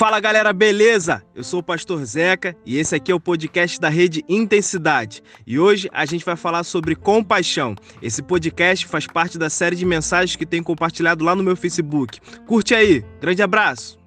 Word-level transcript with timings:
Fala 0.00 0.18
galera, 0.18 0.50
beleza? 0.52 1.22
Eu 1.34 1.44
sou 1.44 1.60
o 1.60 1.62
Pastor 1.62 2.02
Zeca 2.06 2.56
e 2.64 2.78
esse 2.78 2.94
aqui 2.94 3.12
é 3.12 3.14
o 3.14 3.20
podcast 3.20 3.78
da 3.78 3.90
Rede 3.90 4.24
Intensidade. 4.26 5.22
E 5.46 5.58
hoje 5.58 5.90
a 5.92 6.06
gente 6.06 6.24
vai 6.24 6.36
falar 6.36 6.64
sobre 6.64 6.94
compaixão. 6.94 7.74
Esse 8.00 8.22
podcast 8.22 8.86
faz 8.86 9.06
parte 9.06 9.36
da 9.36 9.50
série 9.50 9.76
de 9.76 9.84
mensagens 9.84 10.36
que 10.36 10.46
tenho 10.46 10.64
compartilhado 10.64 11.22
lá 11.22 11.36
no 11.36 11.42
meu 11.42 11.54
Facebook. 11.54 12.18
Curte 12.46 12.74
aí, 12.74 13.04
grande 13.20 13.42
abraço! 13.42 13.99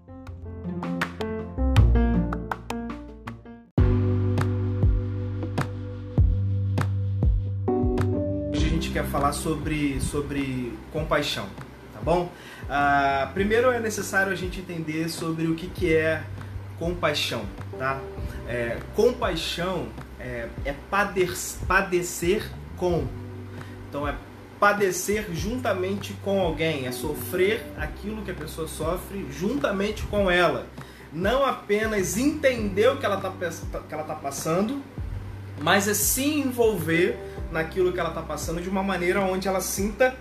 Falar 9.23 9.31
sobre, 9.31 10.01
sobre 10.01 10.73
compaixão 10.91 11.47
bom? 12.03 12.29
Ah, 12.69 13.31
primeiro 13.33 13.71
é 13.71 13.79
necessário 13.79 14.33
a 14.33 14.35
gente 14.35 14.59
entender 14.59 15.09
sobre 15.09 15.47
o 15.47 15.55
que, 15.55 15.67
que 15.67 15.93
é 15.93 16.21
compaixão, 16.77 17.43
tá? 17.79 17.99
É, 18.47 18.77
compaixão 18.93 19.87
é, 20.19 20.49
é 20.65 20.75
padecer, 20.89 21.65
padecer 21.65 22.51
com. 22.75 23.07
Então 23.87 24.05
é 24.05 24.15
padecer 24.59 25.27
juntamente 25.33 26.13
com 26.23 26.41
alguém, 26.41 26.85
é 26.85 26.91
sofrer 26.91 27.63
aquilo 27.77 28.21
que 28.23 28.31
a 28.31 28.35
pessoa 28.35 28.67
sofre 28.67 29.25
juntamente 29.31 30.03
com 30.03 30.29
ela. 30.29 30.67
Não 31.11 31.45
apenas 31.45 32.17
entender 32.17 32.89
o 32.89 32.97
que 32.97 33.05
ela 33.05 33.17
está 33.17 34.03
tá 34.03 34.15
passando, 34.15 34.81
mas 35.63 35.87
é 35.87 35.93
se 35.93 36.25
envolver 36.25 37.17
naquilo 37.49 37.93
que 37.93 37.99
ela 37.99 38.09
está 38.09 38.21
passando 38.21 38.61
de 38.61 38.67
uma 38.67 38.83
maneira 38.83 39.21
onde 39.21 39.47
ela 39.47 39.61
sinta 39.61 40.13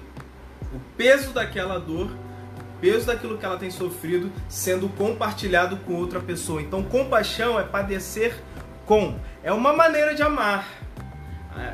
o 0.73 0.79
peso 0.97 1.33
daquela 1.33 1.81
dor, 1.81 2.07
o 2.07 2.81
peso 2.81 3.07
daquilo 3.07 3.37
que 3.37 3.45
ela 3.45 3.57
tem 3.57 3.69
sofrido 3.69 4.31
sendo 4.49 4.89
compartilhado 4.91 5.79
com 5.79 5.95
outra 5.95 6.21
pessoa. 6.21 6.63
Então, 6.63 6.85
compaixão 6.85 7.59
é 7.59 7.65
padecer 7.65 8.37
com, 8.87 9.19
é 9.43 9.53
uma 9.53 9.73
maneira 9.73 10.15
de 10.15 10.23
amar. 10.23 10.65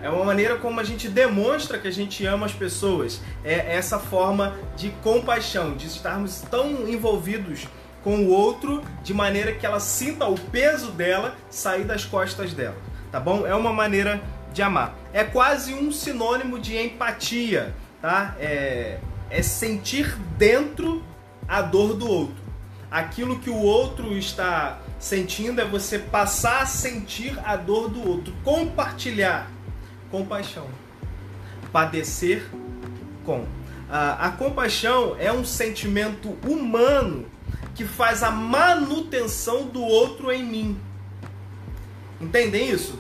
É 0.03 0.09
uma 0.09 0.25
maneira 0.25 0.57
como 0.57 0.81
a 0.81 0.85
gente 0.85 1.07
demonstra 1.07 1.79
que 1.79 1.87
a 1.87 1.93
gente 1.93 2.25
ama 2.25 2.47
as 2.47 2.55
pessoas. 2.55 3.21
É 3.45 3.77
essa 3.77 3.99
forma 3.99 4.57
de 4.79 4.89
compaixão, 5.03 5.77
de 5.77 5.87
estarmos 5.89 6.41
tão 6.41 6.89
envolvidos 6.89 7.69
com 8.03 8.21
o 8.21 8.31
outro 8.31 8.83
de 9.03 9.13
maneira 9.13 9.53
que 9.53 9.67
ela 9.67 9.79
sinta 9.79 10.25
o 10.25 10.39
peso 10.39 10.91
dela 10.93 11.37
sair 11.51 11.85
das 11.85 12.07
costas 12.07 12.55
dela, 12.55 12.77
tá 13.11 13.21
bom? 13.21 13.47
É 13.47 13.55
uma 13.55 13.73
maneira 13.73 14.21
de 14.53 14.63
amar. 14.63 14.95
É 15.13 15.25
quase 15.25 15.75
um 15.75 15.93
sinônimo 15.93 16.59
de 16.59 16.77
empatia 16.77 17.75
tá? 18.01 18.35
É, 18.39 18.99
é 19.31 19.43
sentir 19.43 20.17
dentro 20.37 21.03
a 21.47 21.63
dor 21.63 21.95
do 21.95 22.09
outro. 22.09 22.49
Aquilo 22.91 23.39
que 23.39 23.51
o 23.51 23.57
outro 23.57 24.17
está 24.17 24.79
sentindo 24.99 25.61
é 25.61 25.65
você 25.65 25.99
passar 25.99 26.63
a 26.63 26.67
sentir 26.67 27.39
a 27.45 27.55
dor 27.55 27.89
do 27.89 28.07
outro, 28.07 28.33
compartilhar 28.43 29.51
compaixão, 30.11 30.67
padecer 31.71 32.49
com. 33.25 33.45
A, 33.91 34.27
a 34.27 34.31
compaixão 34.33 35.17
é 35.19 35.33
um 35.33 35.45
sentimento 35.45 36.37
humano 36.47 37.27
que 37.75 37.85
faz 37.85 38.23
a 38.23 38.31
manutenção 38.31 39.67
do 39.67 39.83
outro 39.83 40.33
em 40.33 40.43
mim. 40.43 40.81
Entendem 42.21 42.71
isso? 42.71 42.99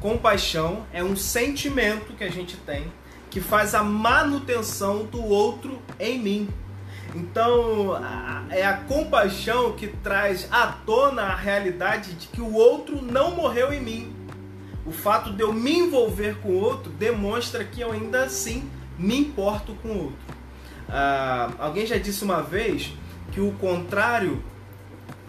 Compaixão 0.00 0.86
é 0.92 1.02
um 1.02 1.16
sentimento 1.16 2.12
que 2.12 2.24
a 2.24 2.30
gente 2.30 2.56
tem 2.58 2.92
que 3.30 3.40
faz 3.40 3.74
a 3.74 3.82
manutenção 3.82 5.04
do 5.06 5.20
outro 5.20 5.82
em 5.98 6.18
mim. 6.20 6.48
Então, 7.14 7.96
é 8.48 8.64
a 8.64 8.76
compaixão 8.76 9.72
que 9.72 9.88
traz 9.88 10.46
à 10.52 10.66
tona 10.66 11.22
a 11.22 11.34
realidade 11.34 12.12
de 12.14 12.28
que 12.28 12.40
o 12.40 12.54
outro 12.54 13.02
não 13.02 13.34
morreu 13.34 13.72
em 13.72 13.80
mim. 13.80 14.14
O 14.86 14.92
fato 14.92 15.32
de 15.32 15.42
eu 15.42 15.52
me 15.52 15.72
envolver 15.72 16.36
com 16.36 16.50
o 16.50 16.60
outro 16.60 16.92
demonstra 16.92 17.64
que 17.64 17.80
eu 17.80 17.90
ainda 17.90 18.24
assim 18.24 18.70
me 18.96 19.18
importo 19.18 19.74
com 19.82 19.88
o 19.88 20.02
outro. 20.04 20.36
Ah, 20.88 21.50
alguém 21.58 21.86
já 21.86 21.96
disse 21.96 22.22
uma 22.22 22.40
vez 22.40 22.92
que 23.32 23.40
o 23.40 23.52
contrário 23.52 24.44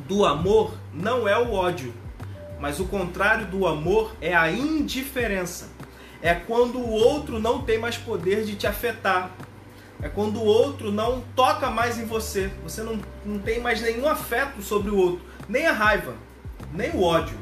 do 0.08 0.26
amor 0.26 0.74
não 0.94 1.28
é 1.28 1.38
o 1.38 1.54
ódio, 1.54 1.92
mas 2.60 2.80
o 2.80 2.86
contrário 2.86 3.46
do 3.48 3.66
amor 3.68 4.16
é 4.22 4.36
a 4.36 4.52
indiferença 4.52 5.76
é 6.26 6.34
quando 6.34 6.80
o 6.80 6.90
outro 6.90 7.40
não 7.40 7.62
tem 7.62 7.78
mais 7.78 7.98
poder 7.98 8.46
de 8.46 8.56
te 8.56 8.66
afetar. 8.66 9.30
É 10.02 10.10
quando 10.10 10.38
o 10.38 10.44
outro 10.44 10.92
não 10.92 11.22
toca 11.36 11.70
mais 11.70 12.00
em 12.00 12.06
você. 12.06 12.50
Você 12.64 12.82
não, 12.82 13.00
não 13.24 13.38
tem 13.38 13.60
mais 13.60 13.80
nenhum 13.80 14.08
afeto 14.08 14.60
sobre 14.64 14.90
o 14.90 14.98
outro, 14.98 15.22
nem 15.48 15.68
a 15.68 15.72
raiva, 15.72 16.16
nem 16.74 16.90
o 16.92 17.04
ódio. 17.04 17.38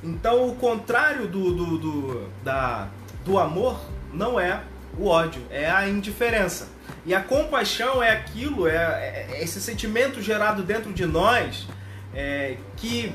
Então, 0.00 0.48
o 0.48 0.54
contrário 0.54 1.26
do, 1.26 1.54
do, 1.54 1.78
do, 1.78 2.28
da, 2.44 2.88
do 3.24 3.36
amor 3.36 3.80
não 4.12 4.38
é 4.38 4.62
o 4.96 5.08
ódio, 5.08 5.42
é 5.50 5.68
a 5.68 5.88
indiferença. 5.88 6.68
E 7.04 7.12
a 7.12 7.20
compaixão 7.20 8.00
é 8.00 8.12
aquilo, 8.12 8.68
é, 8.68 8.76
é, 8.76 9.42
esse 9.42 9.60
sentimento 9.60 10.22
gerado 10.22 10.62
dentro 10.62 10.92
de 10.92 11.04
nós 11.04 11.66
é, 12.14 12.58
que 12.76 13.12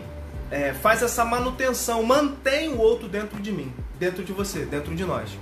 é, 0.51 0.73
faz 0.73 1.01
essa 1.01 1.23
manutenção, 1.23 2.03
mantém 2.03 2.69
o 2.69 2.77
outro 2.77 3.07
dentro 3.07 3.39
de 3.39 3.51
mim, 3.51 3.73
dentro 3.99 4.23
de 4.23 4.31
você, 4.31 4.65
dentro 4.65 4.95
de 4.95 5.05
nós. 5.05 5.37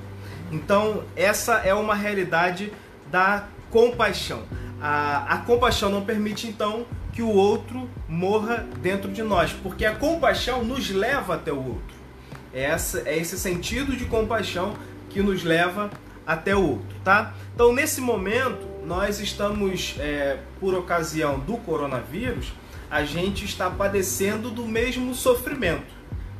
Então, 0.51 1.03
essa 1.15 1.55
é 1.55 1.73
uma 1.73 1.95
realidade 1.95 2.71
da 3.11 3.45
compaixão. 3.69 4.43
A, 4.81 5.33
a 5.33 5.37
compaixão 5.39 5.89
não 5.89 6.03
permite, 6.03 6.47
então, 6.47 6.85
que 7.11 7.21
o 7.21 7.29
outro 7.29 7.89
morra 8.07 8.65
dentro 8.79 9.11
de 9.11 9.23
nós, 9.23 9.51
porque 9.51 9.85
a 9.85 9.95
compaixão 9.95 10.63
nos 10.63 10.89
leva 10.89 11.35
até 11.35 11.51
o 11.51 11.57
outro. 11.57 11.97
É, 12.53 12.63
essa, 12.63 13.01
é 13.05 13.17
esse 13.17 13.37
sentido 13.37 13.95
de 13.95 14.05
compaixão 14.05 14.75
que 15.09 15.21
nos 15.21 15.43
leva 15.43 15.89
até 16.25 16.55
o 16.55 16.61
outro, 16.61 16.97
tá? 17.03 17.33
Então, 17.55 17.73
nesse 17.73 18.01
momento, 18.01 18.67
nós 18.85 19.19
estamos, 19.19 19.95
é, 19.99 20.37
por 20.59 20.73
ocasião 20.73 21.39
do 21.39 21.57
coronavírus, 21.57 22.53
a 22.89 23.03
gente 23.03 23.45
está 23.45 23.69
padecendo 23.69 24.49
do 24.49 24.65
mesmo 24.65 25.13
sofrimento. 25.13 25.95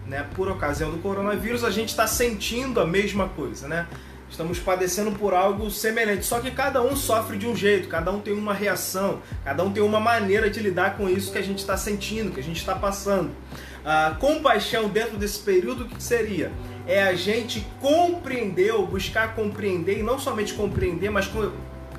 Né? 0.06 0.26
Por 0.36 0.50
ocasião 0.50 0.90
do 0.90 0.98
coronavírus, 0.98 1.64
a 1.64 1.70
gente 1.70 1.90
está 1.90 2.08
sentindo 2.08 2.80
a 2.80 2.86
mesma 2.86 3.28
coisa. 3.30 3.68
Né? 3.68 3.88
Estamos 4.30 4.60
padecendo 4.60 5.12
por 5.12 5.34
algo 5.34 5.70
semelhante, 5.72 6.26
só 6.26 6.40
que 6.40 6.52
cada 6.52 6.82
um 6.82 6.96
sofre 6.96 7.38
de 7.38 7.48
um 7.48 7.56
jeito, 7.56 7.88
cada 7.88 8.12
um 8.12 8.20
tem 8.20 8.34
uma 8.34 8.54
reação, 8.54 9.22
cada 9.44 9.64
um 9.64 9.72
tem 9.72 9.82
uma 9.82 10.00
maneira 10.00 10.50
de 10.50 10.60
lidar 10.60 10.98
com 10.98 11.10
isso 11.10 11.32
que 11.32 11.38
a 11.38 11.42
gente 11.42 11.60
está 11.60 11.78
sentindo, 11.78 12.32
que 12.32 12.40
a 12.40 12.44
gente 12.44 12.58
está 12.58 12.76
passando. 12.76 13.32
A 13.86 14.16
compaixão 14.20 14.90
dentro 14.90 15.18
desse 15.18 15.40
período, 15.40 15.86
o 15.86 15.88
que 15.88 16.04
seria? 16.04 16.52
É 16.86 17.04
a 17.04 17.16
gente 17.16 17.66
compreender 17.80 18.74
ou 18.74 18.86
buscar 18.86 19.34
compreender, 19.34 20.00
e 20.00 20.04
não 20.04 20.20
somente 20.20 20.54
compreender, 20.54 21.10
mas 21.10 21.30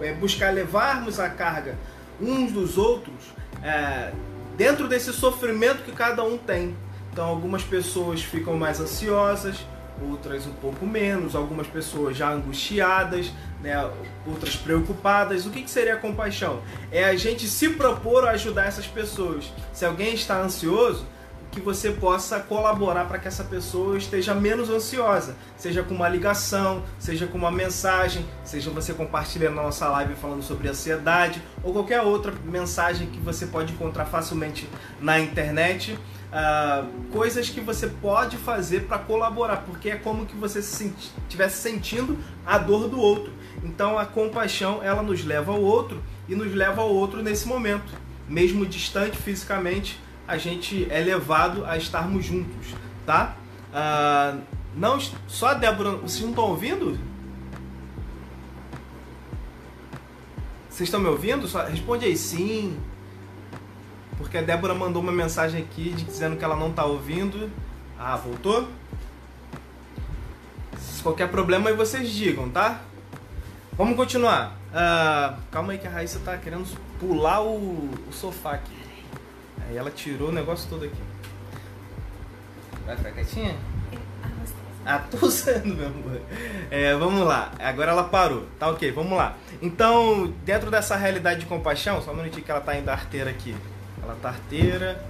é, 0.01 0.13
buscar 0.13 0.53
levarmos 0.53 1.19
a 1.19 1.31
carga 1.31 1.77
uns 2.21 2.53
dos 2.53 2.77
outros 2.77 3.33
é, 3.63 4.13
dentro 4.59 4.89
desse 4.89 5.13
sofrimento 5.13 5.85
que 5.85 5.93
cada 5.93 6.25
um 6.25 6.37
tem. 6.37 6.77
Então, 7.13 7.25
algumas 7.27 7.63
pessoas 7.63 8.21
ficam 8.21 8.57
mais 8.57 8.81
ansiosas, 8.81 9.65
outras 10.11 10.47
um 10.47 10.53
pouco 10.53 10.85
menos, 10.85 11.35
algumas 11.35 11.67
pessoas 11.67 12.17
já 12.17 12.31
angustiadas, 12.31 13.33
né, 13.63 13.89
outras 14.27 14.57
preocupadas. 14.57 15.47
O 15.47 15.51
que, 15.51 15.63
que 15.63 15.71
seria 15.71 15.97
compaixão? 15.97 16.61
É 16.91 17.05
a 17.05 17.17
gente 17.17 17.47
se 17.47 17.71
propor 17.71 18.27
a 18.27 18.33
ajudar 18.33 18.67
essas 18.67 18.87
pessoas. 18.87 19.51
Se 19.73 19.85
alguém 19.85 20.15
está 20.15 20.41
ansioso, 20.41 21.07
que 21.51 21.61
você 21.61 21.91
possa 21.91 22.41
colaborar 22.41 23.07
para 23.07 23.19
que 23.19 23.27
essa 23.27 23.45
pessoa 23.45 23.97
esteja 23.97 24.35
menos 24.35 24.69
ansiosa, 24.71 25.37
seja 25.57 25.83
com 25.83 25.95
uma 25.95 26.09
ligação, 26.09 26.83
seja 26.99 27.27
com 27.27 27.39
uma 27.39 27.51
mensagem, 27.51 28.25
seja 28.45 28.71
você 28.71 28.93
compartilhando 28.93 29.59
a 29.61 29.63
nossa 29.63 29.89
live 29.89 30.15
falando 30.15 30.43
sobre 30.43 30.69
ansiedade 30.69 31.43
ou 31.63 31.73
qualquer 31.73 32.03
outra 32.03 32.33
mensagem 32.45 33.09
que 33.09 33.19
você 33.19 33.47
pode 33.47 33.73
encontrar 33.73 34.05
facilmente 34.05 34.69
na 35.01 35.19
internet. 35.19 35.99
Uh, 36.29 37.11
coisas 37.11 37.49
que 37.49 37.59
você 37.59 37.87
pode 37.87 38.37
fazer 38.37 38.81
para 38.81 38.99
colaborar, 38.99 39.59
porque 39.65 39.89
é 39.89 39.97
como 39.97 40.27
que 40.27 40.37
você 40.37 40.59
estivesse 40.59 41.57
senti 41.57 41.79
sentindo 41.79 42.19
a 42.45 42.59
dor 42.59 42.87
do 42.87 43.01
outro. 43.01 43.33
Então 43.65 43.99
a 43.99 44.05
compaixão 44.05 44.83
ela 44.83 45.03
nos 45.03 45.25
leva 45.25 45.53
ao 45.53 45.61
outro 45.61 46.03
e 46.29 46.35
nos 46.35 46.55
leva 46.55 46.83
ao 46.83 46.91
outro 46.91 47.23
nesse 47.23 47.49
momento, 47.49 47.95
mesmo 48.29 48.67
distante 48.67 49.17
fisicamente 49.17 49.99
a 50.29 50.37
gente 50.37 50.87
é 50.91 51.01
levado 51.01 51.65
a 51.65 51.79
estarmos 51.79 52.27
juntos, 52.27 52.75
tá? 53.07 53.35
Uh, 53.73 54.43
não, 54.77 55.01
só 55.27 55.55
Débora, 55.55 55.93
vocês 55.93 56.21
não 56.21 56.31
estão 56.31 56.45
ouvindo? 56.45 56.99
Vocês 60.69 60.87
estão 60.87 61.01
me 61.01 61.09
ouvindo? 61.09 61.49
Só, 61.49 61.65
responde 61.65 62.05
aí 62.05 62.17
sim. 62.17 62.79
Porque 64.19 64.37
a 64.37 64.43
Débora 64.43 64.75
mandou 64.75 65.01
uma 65.03 65.11
mensagem 65.11 65.63
aqui 65.63 65.93
dizendo 65.93 66.37
que 66.37 66.45
ela 66.45 66.55
não 66.55 66.69
está 66.69 66.85
ouvindo. 66.85 67.51
Ah, 67.99 68.17
voltou? 68.17 68.69
Se 70.79 71.03
qualquer 71.03 71.29
problema 71.31 71.71
aí 71.71 71.75
vocês 71.75 72.11
digam, 72.11 72.51
tá? 72.51 72.83
Vamos 73.73 73.97
continuar. 73.97 74.59
Uh, 74.69 75.41
calma 75.51 75.73
aí 75.73 75.79
que 75.79 75.87
a 75.87 75.91
Raíssa 75.91 76.21
tá 76.21 76.37
querendo 76.37 76.67
pular 77.01 77.41
o, 77.43 77.89
o 78.09 78.13
sofá 78.13 78.53
aqui. 78.53 78.78
Aí 79.69 79.77
ela 79.77 79.91
tirou 79.91 80.31
o 80.31 80.33
negócio 80.33 80.69
todo 80.69 80.85
aqui. 80.85 81.03
Vai 82.87 82.97
ficar 82.97 83.13
quietinha? 83.13 83.55
Ah, 84.87 85.01
tô 85.01 85.27
usando, 85.27 85.77
meu 85.77 85.87
amor. 85.87 86.23
É, 86.71 86.95
vamos 86.95 87.27
lá. 87.27 87.53
Agora 87.59 87.91
ela 87.91 88.05
parou. 88.05 88.47
Tá 88.59 88.71
ok, 88.71 88.91
vamos 88.91 89.19
lá. 89.19 89.37
Então, 89.61 90.33
dentro 90.45 90.71
dessa 90.71 90.97
realidade 90.97 91.41
de 91.41 91.47
compaixão, 91.47 92.01
só 92.01 92.13
um 92.13 92.17
minutinho 92.17 92.43
que 92.43 92.51
ela 92.51 92.63
tá 92.63 92.75
indo 92.75 92.89
arteira 92.89 93.29
aqui. 93.29 93.55
Ela 94.03 94.17
tá 94.23 94.31
arteira, 94.31 95.05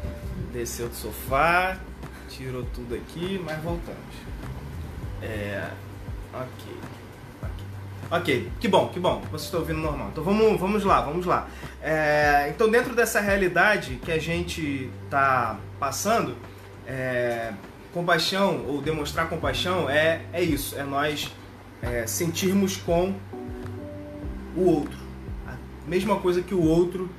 desceu 0.52 0.88
do 0.88 0.94
sofá, 0.96 1.78
tirou 2.28 2.64
tudo 2.74 2.96
aqui, 2.96 3.40
mas 3.44 3.62
voltamos. 3.62 4.16
É. 5.22 5.68
Ok. 6.34 6.97
Ok, 8.10 8.50
que 8.58 8.68
bom, 8.68 8.88
que 8.88 8.98
bom. 8.98 9.22
Você 9.30 9.44
está 9.46 9.58
ouvindo 9.58 9.80
normal. 9.80 10.08
Então 10.12 10.24
vamos, 10.24 10.58
vamos 10.58 10.84
lá, 10.84 11.02
vamos 11.02 11.26
lá. 11.26 11.46
É, 11.82 12.50
então 12.54 12.70
dentro 12.70 12.94
dessa 12.94 13.20
realidade 13.20 14.00
que 14.02 14.10
a 14.10 14.18
gente 14.18 14.90
está 15.04 15.58
passando, 15.78 16.34
é, 16.86 17.52
compaixão 17.92 18.64
ou 18.66 18.80
demonstrar 18.80 19.28
compaixão 19.28 19.90
é, 19.90 20.22
é 20.32 20.42
isso, 20.42 20.78
é 20.78 20.84
nós 20.84 21.30
é, 21.82 22.06
sentirmos 22.06 22.76
com 22.76 23.14
o 24.56 24.64
outro, 24.64 24.98
a 25.46 25.54
mesma 25.86 26.16
coisa 26.16 26.40
que 26.42 26.54
o 26.54 26.62
outro 26.62 27.10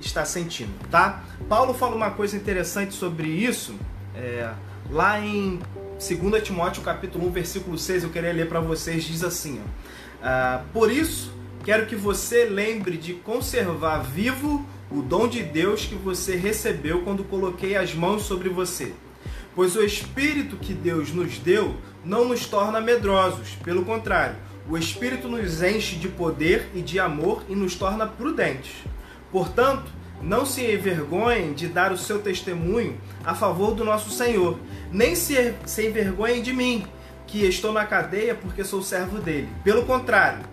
está 0.00 0.24
sentindo, 0.24 0.72
tá? 0.90 1.24
Paulo 1.48 1.74
fala 1.74 1.94
uma 1.96 2.10
coisa 2.10 2.36
interessante 2.36 2.94
sobre 2.94 3.26
isso 3.26 3.74
é, 4.14 4.50
lá 4.90 5.20
em 5.20 5.60
2 5.98 6.42
Timóteo 6.42 6.82
capítulo 6.82 7.26
1, 7.28 7.30
versículo 7.30 7.78
6, 7.78 8.04
eu 8.04 8.10
queria 8.10 8.32
ler 8.32 8.48
para 8.48 8.60
vocês, 8.60 9.04
diz 9.04 9.24
assim, 9.24 9.60
ó, 9.62 10.05
ah, 10.22 10.62
Por 10.72 10.90
isso, 10.90 11.32
quero 11.64 11.86
que 11.86 11.96
você 11.96 12.44
lembre 12.44 12.96
de 12.96 13.14
conservar 13.14 13.98
vivo 14.00 14.64
o 14.90 15.02
dom 15.02 15.26
de 15.26 15.42
Deus 15.42 15.84
que 15.84 15.96
você 15.96 16.36
recebeu 16.36 17.02
quando 17.02 17.24
coloquei 17.24 17.76
as 17.76 17.94
mãos 17.94 18.22
sobre 18.22 18.48
você 18.48 18.92
pois 19.56 19.74
o 19.74 19.82
Espírito 19.82 20.58
que 20.58 20.74
Deus 20.74 21.10
nos 21.12 21.38
deu 21.38 21.74
não 22.04 22.26
nos 22.28 22.44
torna 22.44 22.78
medrosos, 22.78 23.56
pelo 23.64 23.86
contrário, 23.86 24.36
o 24.68 24.76
Espírito 24.76 25.28
nos 25.28 25.62
enche 25.62 25.96
de 25.96 26.08
poder 26.08 26.68
e 26.74 26.82
de 26.82 27.00
amor 27.00 27.42
e 27.48 27.54
nos 27.54 27.74
torna 27.74 28.06
prudentes. 28.06 28.72
Portanto, 29.32 29.90
não 30.20 30.44
se 30.44 30.62
envergonhem 30.62 31.54
de 31.54 31.68
dar 31.68 31.90
o 31.90 31.96
seu 31.96 32.20
testemunho 32.20 32.98
a 33.24 33.34
favor 33.34 33.74
do 33.74 33.82
nosso 33.82 34.10
Senhor, 34.10 34.58
nem 34.92 35.16
se, 35.16 35.54
se 35.64 35.86
envergonhem 35.86 36.42
de 36.42 36.52
mim, 36.52 36.86
que 37.26 37.44
estou 37.44 37.72
na 37.72 37.84
cadeia 37.84 38.34
porque 38.34 38.64
sou 38.64 38.82
servo 38.82 39.18
dele. 39.18 39.48
Pelo 39.64 39.84
contrário, 39.84 40.44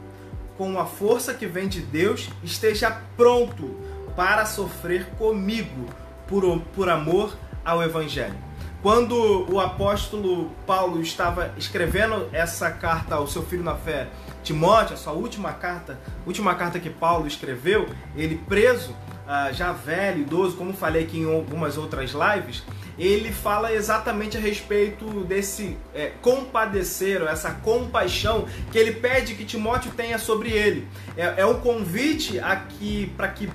com 0.58 0.80
a 0.80 0.86
força 0.86 1.34
que 1.34 1.46
vem 1.46 1.68
de 1.68 1.81
Deus, 1.81 2.30
esteja 2.44 3.02
pronto 3.16 3.75
para 4.16 4.46
sofrer 4.46 5.06
comigo 5.18 5.88
por, 6.28 6.60
por 6.75 6.90
amor 6.90 7.36
ao 7.64 7.81
Evangelho. 7.81 8.36
Quando 8.81 9.50
o 9.50 9.62
apóstolo 9.62 10.52
Paulo 10.68 11.02
estava 11.02 11.54
escrevendo 11.58 12.28
essa 12.34 12.70
carta 12.70 13.16
ao 13.16 13.26
seu 13.28 13.42
filho 13.42 13.64
na 13.64 13.76
fé, 13.76 14.10
Timóteo, 14.44 14.96
a 14.96 14.98
sua 14.98 15.14
última 15.14 15.54
carta, 15.54 15.98
última 16.26 16.54
carta 16.54 16.81
que 16.81 16.90
Paulo 16.90 17.26
escreveu, 17.26 17.88
ele 18.14 18.36
preso, 18.46 18.94
ah, 19.28 19.52
já 19.52 19.72
velho, 19.72 20.22
idoso, 20.22 20.58
como 20.58 20.74
falei 20.74 21.04
aqui 21.04 21.20
em 21.20 21.34
algumas 21.34 21.78
outras 21.78 22.12
lives, 22.12 22.64
ele 22.98 23.31
fala 23.31 23.74
exatamente 23.74 24.38
a 24.38 24.40
respeito 24.40 25.06
desse 25.24 25.78
é, 25.94 26.12
compadecer, 26.22 27.22
essa 27.24 27.52
compaixão 27.52 28.48
que 28.72 28.78
ele 28.78 28.94
pede 28.94 29.34
que 29.36 29.46
Timóteo 29.46 29.92
tenha 29.96 30.18
sobre 30.18 30.52
ele. 30.52 30.88
É, 31.16 31.42
é 31.42 31.46
um 31.46 31.60
convite 31.60 32.40
aqui 32.40 33.12
para 33.16 33.30
que 33.30 33.50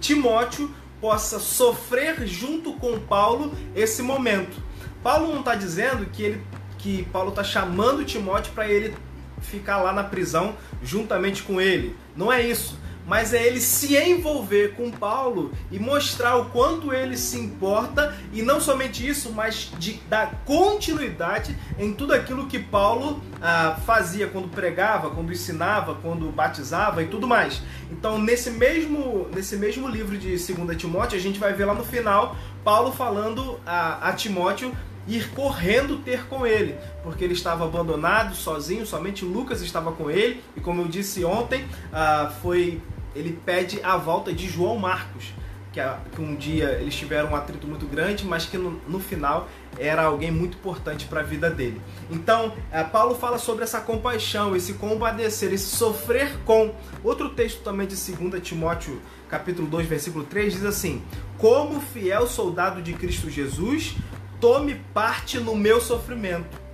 Timóteo 0.00 0.72
possa 1.00 1.38
sofrer 1.38 2.26
junto 2.26 2.74
com 2.74 3.00
Paulo 3.00 3.52
esse 3.74 4.02
momento. 4.02 4.62
Paulo 5.02 5.32
não 5.32 5.40
está 5.40 5.54
dizendo 5.54 6.06
que 6.06 6.22
ele 6.22 6.42
que 6.76 7.04
Paulo 7.06 7.30
está 7.30 7.42
chamando 7.42 8.04
Timóteo 8.04 8.52
para 8.52 8.68
ele 8.68 8.94
ficar 9.40 9.78
lá 9.78 9.92
na 9.92 10.04
prisão 10.04 10.54
juntamente 10.80 11.42
com 11.42 11.60
ele. 11.60 11.96
Não 12.14 12.32
é 12.32 12.40
isso 12.40 12.78
mas 13.08 13.32
é 13.32 13.44
ele 13.44 13.60
se 13.60 13.96
envolver 13.96 14.74
com 14.74 14.90
Paulo 14.90 15.50
e 15.72 15.78
mostrar 15.78 16.36
o 16.36 16.50
quanto 16.50 16.92
ele 16.92 17.16
se 17.16 17.38
importa 17.38 18.14
e 18.32 18.42
não 18.42 18.60
somente 18.60 19.06
isso, 19.06 19.32
mas 19.32 19.72
de 19.78 19.94
dar 20.10 20.42
continuidade 20.44 21.56
em 21.78 21.94
tudo 21.94 22.12
aquilo 22.12 22.46
que 22.46 22.58
Paulo 22.58 23.22
ah, 23.40 23.78
fazia 23.86 24.28
quando 24.28 24.48
pregava, 24.48 25.10
quando 25.10 25.32
ensinava, 25.32 25.94
quando 25.94 26.30
batizava 26.30 27.02
e 27.02 27.06
tudo 27.06 27.26
mais. 27.26 27.62
Então, 27.90 28.18
nesse 28.18 28.50
mesmo, 28.50 29.26
nesse 29.34 29.56
mesmo 29.56 29.88
livro 29.88 30.18
de 30.18 30.28
2 30.28 30.76
Timóteo, 30.76 31.18
a 31.18 31.20
gente 31.20 31.38
vai 31.38 31.54
ver 31.54 31.64
lá 31.64 31.74
no 31.74 31.84
final 31.84 32.36
Paulo 32.62 32.92
falando 32.92 33.58
a, 33.64 34.10
a 34.10 34.12
Timóteo 34.12 34.70
ir 35.06 35.30
correndo 35.30 35.96
ter 35.96 36.26
com 36.26 36.46
ele, 36.46 36.76
porque 37.02 37.24
ele 37.24 37.32
estava 37.32 37.64
abandonado, 37.64 38.34
sozinho, 38.34 38.84
somente 38.84 39.24
Lucas 39.24 39.62
estava 39.62 39.90
com 39.92 40.10
ele, 40.10 40.44
e 40.54 40.60
como 40.60 40.82
eu 40.82 40.88
disse 40.88 41.24
ontem, 41.24 41.64
ah, 41.90 42.30
foi 42.42 42.82
ele 43.18 43.38
pede 43.44 43.80
a 43.82 43.96
volta 43.96 44.32
de 44.32 44.48
João 44.48 44.76
Marcos, 44.76 45.32
que, 45.72 45.80
que 46.14 46.20
um 46.20 46.34
dia 46.34 46.70
eles 46.80 46.94
tiveram 46.94 47.30
um 47.30 47.36
atrito 47.36 47.66
muito 47.66 47.86
grande, 47.86 48.24
mas 48.24 48.46
que 48.46 48.56
no, 48.56 48.80
no 48.88 49.00
final 49.00 49.48
era 49.78 50.04
alguém 50.04 50.30
muito 50.30 50.56
importante 50.56 51.06
para 51.06 51.20
a 51.20 51.22
vida 51.22 51.50
dele. 51.50 51.80
Então, 52.10 52.54
é, 52.70 52.82
Paulo 52.82 53.14
fala 53.14 53.38
sobre 53.38 53.64
essa 53.64 53.80
compaixão, 53.80 54.54
esse 54.56 54.74
compadecer, 54.74 55.52
esse 55.52 55.76
sofrer 55.76 56.38
com. 56.44 56.74
Outro 57.02 57.30
texto 57.30 57.62
também 57.62 57.86
de 57.86 57.96
2 57.96 58.42
Timóteo, 58.42 59.00
capítulo 59.28 59.68
2, 59.68 59.86
versículo 59.86 60.24
3, 60.24 60.54
diz 60.54 60.64
assim: 60.64 61.02
Como 61.36 61.80
fiel 61.80 62.26
soldado 62.26 62.80
de 62.80 62.92
Cristo 62.94 63.28
Jesus, 63.28 63.96
tome 64.40 64.76
parte 64.94 65.38
no 65.38 65.54
meu 65.56 65.80
sofrimento 65.80 66.67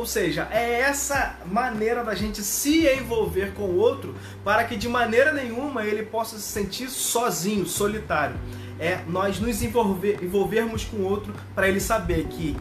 ou 0.00 0.06
seja, 0.06 0.48
é 0.50 0.80
essa 0.80 1.36
maneira 1.44 2.02
da 2.02 2.14
gente 2.14 2.42
se 2.42 2.88
envolver 2.88 3.52
com 3.52 3.64
o 3.64 3.76
outro 3.76 4.14
para 4.42 4.64
que 4.64 4.74
de 4.74 4.88
maneira 4.88 5.30
nenhuma 5.30 5.84
ele 5.84 6.02
possa 6.02 6.38
se 6.38 6.44
sentir 6.44 6.88
sozinho, 6.88 7.66
solitário. 7.66 8.34
É 8.78 9.00
nós 9.06 9.38
nos 9.38 9.62
envolver, 9.62 10.18
envolvermos 10.22 10.84
com 10.84 10.96
o 10.96 11.04
outro 11.04 11.34
para 11.54 11.68
ele 11.68 11.80
saber 11.80 12.28
que 12.28 12.56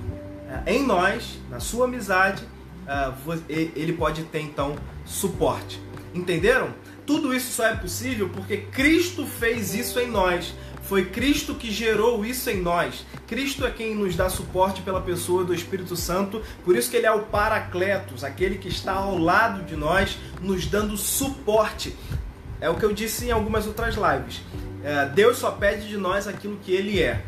é, 0.66 0.74
em 0.74 0.86
nós, 0.86 1.40
na 1.50 1.62
sua 1.62 1.86
amizade, 1.86 2.44
é, 2.86 3.14
ele 3.48 3.94
pode 3.94 4.24
ter 4.24 4.42
então 4.42 4.76
suporte. 5.06 5.82
Entenderam? 6.14 6.74
Tudo 7.06 7.34
isso 7.34 7.54
só 7.54 7.68
é 7.68 7.76
possível 7.76 8.28
porque 8.28 8.58
Cristo 8.58 9.26
fez 9.26 9.74
isso 9.74 9.98
em 9.98 10.10
nós. 10.10 10.54
Foi 10.90 11.06
Cristo 11.06 11.54
que 11.54 11.72
gerou 11.72 12.26
isso 12.26 12.50
em 12.50 12.60
nós. 12.60 13.06
Cristo 13.28 13.64
é 13.64 13.70
quem 13.70 13.94
nos 13.94 14.16
dá 14.16 14.28
suporte 14.28 14.82
pela 14.82 15.00
pessoa 15.00 15.44
do 15.44 15.54
Espírito 15.54 15.96
Santo, 15.96 16.42
por 16.66 16.76
isso 16.76 16.90
que 16.90 16.98
ele 16.98 17.06
é 17.06 17.12
o 17.12 17.26
Paracletos, 17.26 18.24
aquele 18.24 18.58
que 18.58 18.70
está 18.70 18.94
ao 18.94 19.16
lado 19.16 19.62
de 19.62 19.76
nós, 19.76 20.18
nos 20.42 20.66
dando 20.66 20.98
suporte. 20.98 21.96
É 22.60 22.72
o 22.72 22.76
que 22.76 22.84
eu 22.84 22.92
disse 22.92 23.28
em 23.28 23.32
algumas 23.32 23.68
outras 23.68 23.94
lives. 23.94 24.42
É, 24.84 25.06
Deus 25.06 25.38
só 25.38 25.52
pede 25.52 25.88
de 25.88 25.96
nós 25.96 26.28
aquilo 26.28 26.58
que 26.58 26.72
ele 26.72 27.00
é. 27.00 27.22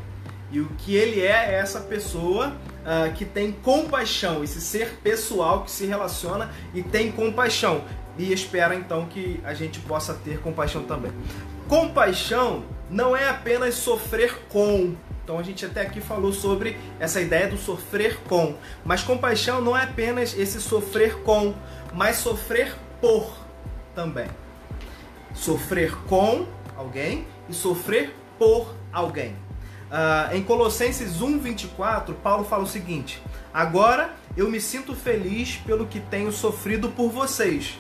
E 0.52 0.60
o 0.60 0.66
que 0.80 0.96
ele 0.96 1.22
é 1.22 1.52
é 1.52 1.54
essa 1.54 1.82
pessoa 1.82 2.48
uh, 2.48 3.14
que 3.14 3.26
tem 3.26 3.52
compaixão, 3.52 4.44
esse 4.44 4.60
ser 4.60 4.96
pessoal 5.04 5.64
que 5.64 5.70
se 5.70 5.86
relaciona 5.86 6.50
e 6.74 6.82
tem 6.82 7.12
compaixão. 7.12 7.84
E 8.18 8.34
espera 8.34 8.74
então 8.74 9.06
que 9.06 9.40
a 9.44 9.54
gente 9.54 9.80
possa 9.82 10.16
ter 10.16 10.40
compaixão 10.40 10.84
também. 10.84 11.12
Compaixão 11.72 12.66
não 12.90 13.16
é 13.16 13.30
apenas 13.30 13.76
sofrer 13.76 14.42
com. 14.50 14.94
Então 15.24 15.40
a 15.40 15.42
gente 15.42 15.66
até 15.66 15.80
aqui 15.80 16.02
falou 16.02 16.34
sobre 16.34 16.78
essa 17.00 17.22
ideia 17.22 17.48
do 17.48 17.56
sofrer 17.56 18.20
com. 18.28 18.58
Mas 18.84 19.04
compaixão 19.04 19.62
não 19.62 19.78
é 19.78 19.84
apenas 19.84 20.38
esse 20.38 20.60
sofrer 20.60 21.20
com, 21.20 21.54
mas 21.94 22.18
sofrer 22.18 22.76
por 23.00 23.34
também. 23.96 24.28
Sofrer 25.34 25.96
com 26.08 26.46
alguém 26.76 27.26
e 27.48 27.54
sofrer 27.54 28.14
por 28.38 28.76
alguém. 28.92 29.32
Uh, 29.90 30.36
em 30.36 30.44
Colossenses 30.44 31.22
1,24, 31.22 32.16
Paulo 32.16 32.44
fala 32.44 32.64
o 32.64 32.68
seguinte: 32.68 33.24
Agora 33.54 34.14
eu 34.36 34.50
me 34.50 34.60
sinto 34.60 34.94
feliz 34.94 35.56
pelo 35.56 35.88
que 35.88 36.02
tenho 36.02 36.34
sofrido 36.34 36.90
por 36.90 37.10
vocês, 37.10 37.80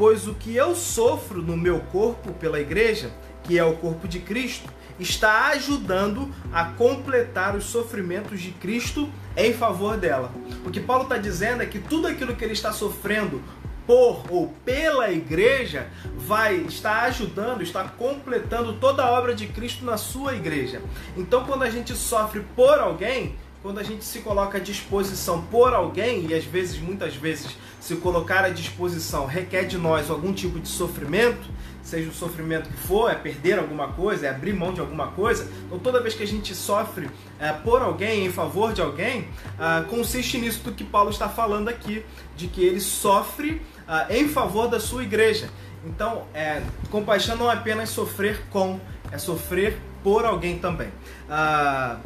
pois 0.00 0.26
o 0.26 0.32
que 0.32 0.56
eu 0.56 0.74
sofro 0.74 1.42
no 1.42 1.58
meu 1.58 1.78
corpo 1.92 2.32
pela 2.32 2.58
igreja 2.58 3.10
que 3.42 3.58
é 3.58 3.64
o 3.64 3.76
corpo 3.76 4.08
de 4.08 4.18
Cristo, 4.18 4.66
está 4.98 5.48
ajudando 5.48 6.32
a 6.50 6.64
completar 6.64 7.54
os 7.54 7.64
sofrimentos 7.64 8.40
de 8.40 8.50
Cristo 8.52 9.10
em 9.36 9.52
favor 9.52 9.98
dela. 9.98 10.32
O 10.64 10.70
que 10.70 10.80
Paulo 10.80 11.02
está 11.02 11.18
dizendo 11.18 11.62
é 11.62 11.66
que 11.66 11.78
tudo 11.78 12.06
aquilo 12.06 12.34
que 12.34 12.42
ele 12.42 12.54
está 12.54 12.72
sofrendo 12.72 13.42
por 13.86 14.24
ou 14.30 14.54
pela 14.64 15.10
igreja 15.10 15.88
vai 16.16 16.56
estar 16.56 17.02
ajudando, 17.04 17.62
está 17.62 17.84
completando 17.84 18.74
toda 18.74 19.02
a 19.02 19.10
obra 19.10 19.34
de 19.34 19.48
Cristo 19.48 19.84
na 19.84 19.98
sua 19.98 20.34
igreja. 20.34 20.80
Então, 21.14 21.44
quando 21.44 21.62
a 21.64 21.70
gente 21.70 21.94
sofre 21.94 22.40
por 22.56 22.78
alguém, 22.78 23.34
quando 23.62 23.78
a 23.78 23.82
gente 23.82 24.04
se 24.04 24.20
coloca 24.20 24.56
à 24.56 24.60
disposição 24.60 25.42
por 25.42 25.74
alguém, 25.74 26.26
e 26.26 26.34
às 26.34 26.44
vezes, 26.44 26.78
muitas 26.78 27.14
vezes, 27.14 27.56
se 27.80 27.96
colocar 27.96 28.44
à 28.44 28.50
disposição 28.50 29.26
requer 29.26 29.64
de 29.64 29.78
nós 29.78 30.10
algum 30.10 30.32
tipo 30.32 30.60
de 30.60 30.68
sofrimento, 30.68 31.48
seja 31.82 32.10
o 32.10 32.12
sofrimento 32.12 32.68
que 32.68 32.76
for, 32.76 33.10
é 33.10 33.14
perder 33.14 33.58
alguma 33.58 33.88
coisa, 33.88 34.26
é 34.26 34.30
abrir 34.30 34.52
mão 34.52 34.72
de 34.72 34.80
alguma 34.80 35.08
coisa. 35.08 35.50
Então, 35.66 35.78
toda 35.78 36.00
vez 36.00 36.14
que 36.14 36.22
a 36.22 36.26
gente 36.26 36.54
sofre 36.54 37.10
é, 37.38 37.52
por 37.52 37.80
alguém, 37.80 38.26
em 38.26 38.30
favor 38.30 38.72
de 38.72 38.82
alguém, 38.82 39.28
ah, 39.58 39.84
consiste 39.88 40.38
nisso 40.38 40.62
do 40.62 40.72
que 40.72 40.84
Paulo 40.84 41.10
está 41.10 41.28
falando 41.28 41.68
aqui, 41.68 42.04
de 42.36 42.46
que 42.46 42.62
ele 42.62 42.80
sofre 42.80 43.62
ah, 43.88 44.06
em 44.10 44.28
favor 44.28 44.68
da 44.68 44.78
sua 44.78 45.02
igreja. 45.02 45.48
Então, 45.84 46.26
é, 46.34 46.62
compaixão 46.90 47.36
não 47.36 47.50
é 47.50 47.54
apenas 47.54 47.88
sofrer 47.88 48.42
com, 48.50 48.78
é 49.10 49.16
sofrer 49.16 49.78
por 50.04 50.24
alguém 50.24 50.58
também. 50.58 50.88
Ah, 51.28 51.98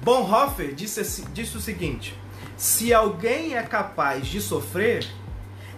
Bonhoeffer 0.00 0.74
disse, 0.74 1.24
disse 1.32 1.56
o 1.56 1.60
seguinte: 1.60 2.14
se 2.56 2.92
alguém 2.92 3.56
é 3.56 3.62
capaz 3.62 4.26
de 4.26 4.40
sofrer, 4.40 5.06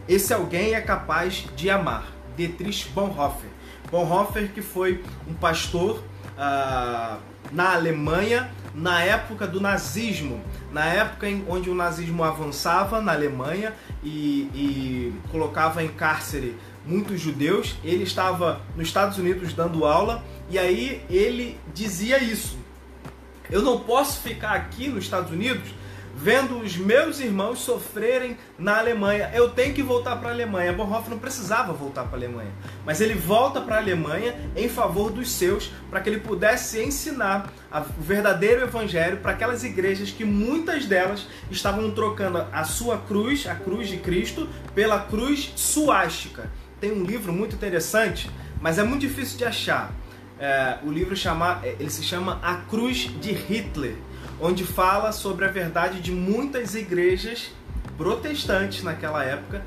esse 0.09 0.33
alguém 0.33 0.75
é 0.75 0.81
capaz 0.81 1.47
de 1.55 1.71
amar. 1.71 2.07
Dietrich 2.37 2.89
Bonhoeffer. 2.91 3.51
Bonhoeffer 3.91 4.53
que 4.53 4.63
foi 4.63 5.05
um 5.29 5.35
pastor 5.35 6.03
ah, 6.39 7.19
na 7.53 7.75
Alemanha 7.75 8.51
na 8.75 9.03
época 9.03 9.47
do 9.47 9.61
nazismo, 9.61 10.41
na 10.73 10.85
época 10.87 11.29
em 11.29 11.45
onde 11.49 11.69
o 11.69 11.75
nazismo 11.75 12.23
avançava 12.23 13.01
na 13.01 13.13
Alemanha 13.13 13.75
e, 14.03 14.49
e 14.55 15.15
colocava 15.31 15.83
em 15.83 15.89
cárcere 15.89 16.57
muitos 16.87 17.21
judeus. 17.21 17.77
Ele 17.83 18.05
estava 18.05 18.61
nos 18.77 18.89
Estados 18.89 19.19
Unidos 19.19 19.53
dando 19.53 19.85
aula 19.85 20.25
e 20.49 20.59
aí 20.59 21.05
ele 21.11 21.59
dizia 21.75 22.23
isso: 22.23 22.59
eu 23.51 23.63
não 23.63 23.81
posso 23.81 24.21
ficar 24.21 24.53
aqui 24.53 24.89
nos 24.89 25.05
Estados 25.05 25.33
Unidos 25.33 25.75
vendo 26.21 26.59
os 26.59 26.77
meus 26.77 27.19
irmãos 27.19 27.61
sofrerem 27.61 28.37
na 28.59 28.79
Alemanha. 28.79 29.31
Eu 29.33 29.51
tenho 29.51 29.73
que 29.73 29.83
voltar 29.83 30.17
para 30.17 30.29
a 30.29 30.33
Alemanha. 30.33 30.73
Bonhoeffer 30.73 31.11
não 31.11 31.19
precisava 31.19 31.73
voltar 31.73 32.05
para 32.05 32.13
a 32.13 32.19
Alemanha, 32.19 32.51
mas 32.85 33.01
ele 33.01 33.15
volta 33.15 33.61
para 33.61 33.77
a 33.77 33.79
Alemanha 33.79 34.35
em 34.55 34.69
favor 34.69 35.11
dos 35.11 35.33
seus, 35.33 35.73
para 35.89 36.01
que 36.01 36.11
ele 36.11 36.21
pudesse 36.21 36.83
ensinar 36.83 37.51
o 37.73 38.03
verdadeiro 38.03 38.63
evangelho 38.63 39.17
para 39.19 39.33
aquelas 39.33 39.65
igrejas 39.65 40.11
que 40.11 40.25
muitas 40.25 40.85
delas 40.85 41.27
estavam 41.51 41.91
trocando 41.91 42.47
a 42.53 42.65
sua 42.65 42.99
cruz, 42.99 43.47
a 43.47 43.55
cruz 43.55 43.89
de 43.89 43.97
Cristo, 43.97 44.47
pela 44.75 45.01
cruz 45.01 45.53
suástica. 45.57 46.51
Tem 46.79 46.93
um 46.93 47.03
livro 47.03 47.33
muito 47.33 47.57
interessante, 47.57 48.31
mas 48.61 48.79
é 48.79 48.83
muito 48.83 49.01
difícil 49.01 49.39
de 49.39 49.45
achar. 49.45 49.93
É, 50.39 50.79
o 50.83 50.91
livro 50.91 51.15
chama, 51.15 51.61
ele 51.63 51.91
se 51.91 52.03
chama 52.03 52.41
A 52.43 52.57
Cruz 52.57 53.11
de 53.21 53.33
Hitler 53.33 53.95
onde 54.41 54.65
fala 54.65 55.13
sobre 55.13 55.45
a 55.45 55.49
verdade 55.49 56.01
de 56.01 56.13
muitas 56.13 56.75
igrejas 56.75 57.51
protestantes 57.97 58.83
naquela 58.83 59.23
época 59.23 59.63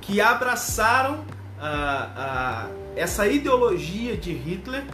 que 0.00 0.20
abraçaram 0.20 1.24
ah, 1.60 2.10
ah, 2.16 2.68
essa 2.96 3.26
ideologia 3.26 4.16
de 4.16 4.32
Hitler 4.32 4.84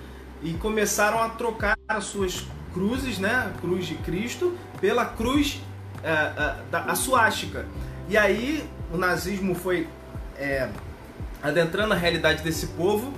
e 0.43 0.53
começaram 0.55 1.23
a 1.23 1.29
trocar 1.29 1.77
as 1.89 2.05
suas 2.05 2.47
cruzes, 2.73 3.19
né, 3.19 3.53
a 3.55 3.61
cruz 3.61 3.87
de 3.87 3.95
Cristo, 3.97 4.57
pela 4.81 5.05
cruz 5.05 5.61
ah, 6.05 6.57
da 6.71 6.85
a 6.85 6.95
suástica. 6.95 7.67
E 8.09 8.17
aí 8.17 8.69
o 8.93 8.97
nazismo 8.97 9.55
foi 9.55 9.87
é, 10.37 10.69
adentrando 11.43 11.93
a 11.93 11.97
realidade 11.97 12.43
desse 12.43 12.69
povo 12.69 13.13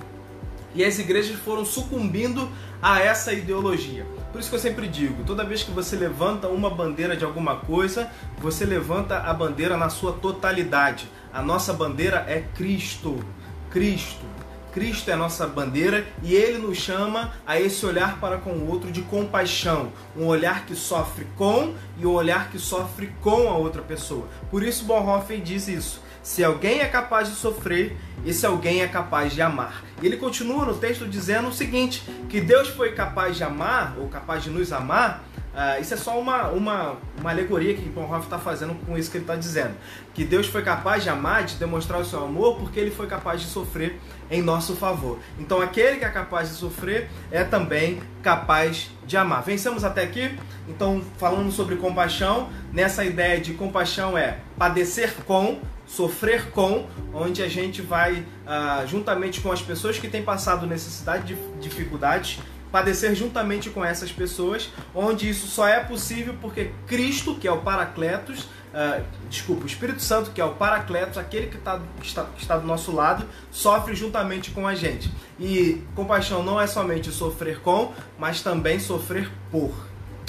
e 0.75 0.83
as 0.83 0.99
igrejas 0.99 1.37
foram 1.39 1.65
sucumbindo 1.65 2.49
a 2.81 2.99
essa 2.99 3.33
ideologia. 3.33 4.05
Por 4.33 4.39
isso 4.39 4.49
que 4.49 4.55
eu 4.55 4.59
sempre 4.59 4.87
digo, 4.87 5.23
toda 5.23 5.45
vez 5.45 5.61
que 5.61 5.69
você 5.69 5.95
levanta 5.95 6.47
uma 6.47 6.67
bandeira 6.67 7.15
de 7.15 7.23
alguma 7.23 7.57
coisa, 7.57 8.09
você 8.39 8.65
levanta 8.65 9.19
a 9.19 9.31
bandeira 9.31 9.77
na 9.77 9.89
sua 9.89 10.11
totalidade. 10.13 11.07
A 11.31 11.39
nossa 11.39 11.71
bandeira 11.71 12.25
é 12.27 12.43
Cristo. 12.55 13.23
Cristo. 13.69 14.25
Cristo 14.73 15.11
é 15.11 15.13
a 15.13 15.17
nossa 15.17 15.45
bandeira 15.45 16.03
e 16.23 16.33
ele 16.33 16.57
nos 16.57 16.79
chama 16.79 17.31
a 17.45 17.59
esse 17.59 17.85
olhar 17.85 18.19
para 18.19 18.39
com 18.39 18.49
o 18.49 18.71
outro 18.71 18.91
de 18.91 19.03
compaixão, 19.03 19.91
um 20.17 20.25
olhar 20.25 20.65
que 20.65 20.73
sofre 20.73 21.27
com 21.37 21.75
e 21.99 22.03
um 22.07 22.11
olhar 22.11 22.49
que 22.49 22.57
sofre 22.57 23.13
com 23.21 23.47
a 23.47 23.55
outra 23.55 23.83
pessoa. 23.83 24.27
Por 24.49 24.63
isso 24.63 24.85
Bonhoeffer 24.85 25.39
diz 25.41 25.67
isso. 25.67 26.01
Se 26.23 26.41
alguém 26.41 26.79
é 26.79 26.87
capaz 26.87 27.29
de 27.29 27.35
sofrer, 27.35 27.97
esse 28.25 28.45
alguém 28.45 28.81
é 28.81 28.87
capaz 28.87 29.33
de 29.33 29.41
amar. 29.41 29.83
Ele 30.01 30.15
continua 30.15 30.65
no 30.65 30.73
texto 30.73 31.05
dizendo 31.05 31.49
o 31.49 31.53
seguinte: 31.53 32.01
que 32.29 32.39
Deus 32.39 32.69
foi 32.69 32.93
capaz 32.93 33.35
de 33.35 33.43
amar, 33.43 33.95
ou 33.97 34.07
capaz 34.07 34.41
de 34.41 34.49
nos 34.49 34.71
amar. 34.71 35.21
Uh, 35.53 35.79
isso 35.79 35.93
é 35.93 35.97
só 35.97 36.19
uma, 36.19 36.47
uma, 36.47 36.97
uma 37.19 37.29
alegoria 37.29 37.75
que 37.75 37.87
Bonhoeffer 37.87 38.23
está 38.23 38.39
fazendo 38.39 38.73
com 38.85 38.97
isso 38.97 39.11
que 39.11 39.17
ele 39.17 39.23
está 39.23 39.35
dizendo. 39.35 39.75
Que 40.13 40.23
Deus 40.23 40.47
foi 40.47 40.63
capaz 40.63 41.03
de 41.03 41.09
amar, 41.09 41.43
de 41.43 41.55
demonstrar 41.55 42.01
o 42.01 42.05
seu 42.05 42.23
amor, 42.23 42.57
porque 42.57 42.79
ele 42.79 42.89
foi 42.89 43.05
capaz 43.05 43.39
de 43.39 43.47
sofrer 43.47 43.99
em 44.31 44.41
nosso 44.41 44.75
favor. 44.75 45.19
Então 45.39 45.61
aquele 45.61 45.97
que 45.97 46.05
é 46.05 46.09
capaz 46.09 46.49
de 46.49 46.55
sofrer 46.55 47.07
é 47.31 47.43
também 47.43 48.01
capaz 48.23 48.89
de 49.05 49.15
amar. 49.15 49.43
Vencemos 49.43 49.83
até 49.83 50.01
aqui? 50.01 50.35
Então, 50.67 51.03
falando 51.17 51.51
sobre 51.51 51.75
compaixão, 51.75 52.49
nessa 52.71 53.05
ideia 53.05 53.39
de 53.39 53.53
compaixão 53.53 54.17
é 54.17 54.39
padecer 54.57 55.13
com, 55.25 55.59
sofrer 55.85 56.49
com, 56.51 56.87
onde 57.13 57.43
a 57.43 57.47
gente 57.47 57.81
vai, 57.81 58.25
ah, 58.47 58.83
juntamente 58.87 59.41
com 59.41 59.51
as 59.51 59.61
pessoas 59.61 59.99
que 59.99 60.07
têm 60.07 60.23
passado 60.23 60.65
necessidade 60.65 61.35
de 61.35 61.59
dificuldades, 61.59 62.39
padecer 62.73 63.13
juntamente 63.13 63.69
com 63.69 63.85
essas 63.85 64.11
pessoas, 64.11 64.71
onde 64.95 65.29
isso 65.29 65.45
só 65.45 65.67
é 65.67 65.79
possível 65.79 66.35
porque 66.41 66.71
Cristo, 66.87 67.35
que 67.35 67.47
é 67.47 67.51
o 67.51 67.59
Paracletos, 67.59 68.45
uh, 68.73 69.03
desculpa, 69.29 69.65
o 69.65 69.67
Espírito 69.67 70.01
Santo, 70.01 70.31
que 70.31 70.41
é 70.41 70.43
o 70.43 70.55
Paracletos, 70.55 71.19
aquele 71.19 71.45
que, 71.45 71.59
tá, 71.59 71.79
está, 72.01 72.23
que 72.23 72.41
está 72.41 72.57
do 72.57 72.65
nosso 72.65 72.91
lado, 72.91 73.27
sofre 73.51 73.93
juntamente 73.93 74.49
com 74.49 74.67
a 74.67 74.73
gente. 74.73 75.13
E 75.39 75.83
compaixão 75.93 76.41
não 76.41 76.59
é 76.59 76.65
somente 76.65 77.11
sofrer 77.11 77.59
com, 77.59 77.93
mas 78.17 78.41
também 78.41 78.79
sofrer 78.79 79.29
por 79.51 79.71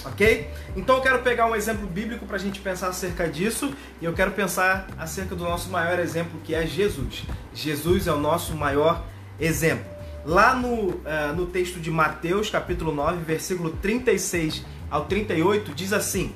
ok? 0.05 0.51
Então 0.77 0.97
eu 0.97 1.03
quero 1.03 1.23
pegar 1.23 1.47
um 1.47 1.57
exemplo 1.57 1.87
bíblico 1.87 2.27
para 2.27 2.37
a 2.37 2.39
gente 2.39 2.61
pensar 2.61 2.89
acerca 2.89 3.27
disso 3.27 3.73
e 4.03 4.05
eu 4.05 4.13
quero 4.13 4.33
pensar 4.33 4.87
acerca 4.99 5.35
do 5.35 5.45
nosso 5.45 5.71
maior 5.71 5.99
exemplo 5.99 6.39
que 6.45 6.55
é 6.55 6.67
Jesus. 6.67 7.23
Jesus 7.55 8.07
é 8.07 8.13
o 8.13 8.19
nosso 8.19 8.55
maior 8.55 9.03
exemplo. 9.41 9.94
Lá 10.25 10.55
no, 10.55 10.89
uh, 10.89 11.03
no 11.37 11.47
texto 11.47 11.79
de 11.79 11.91
Mateus, 11.91 12.49
capítulo 12.49 12.95
9, 12.95 13.19
versículo 13.25 13.71
36 13.71 14.65
ao 14.91 15.05
38, 15.05 15.75
diz 15.75 15.93
assim: 15.93 16.35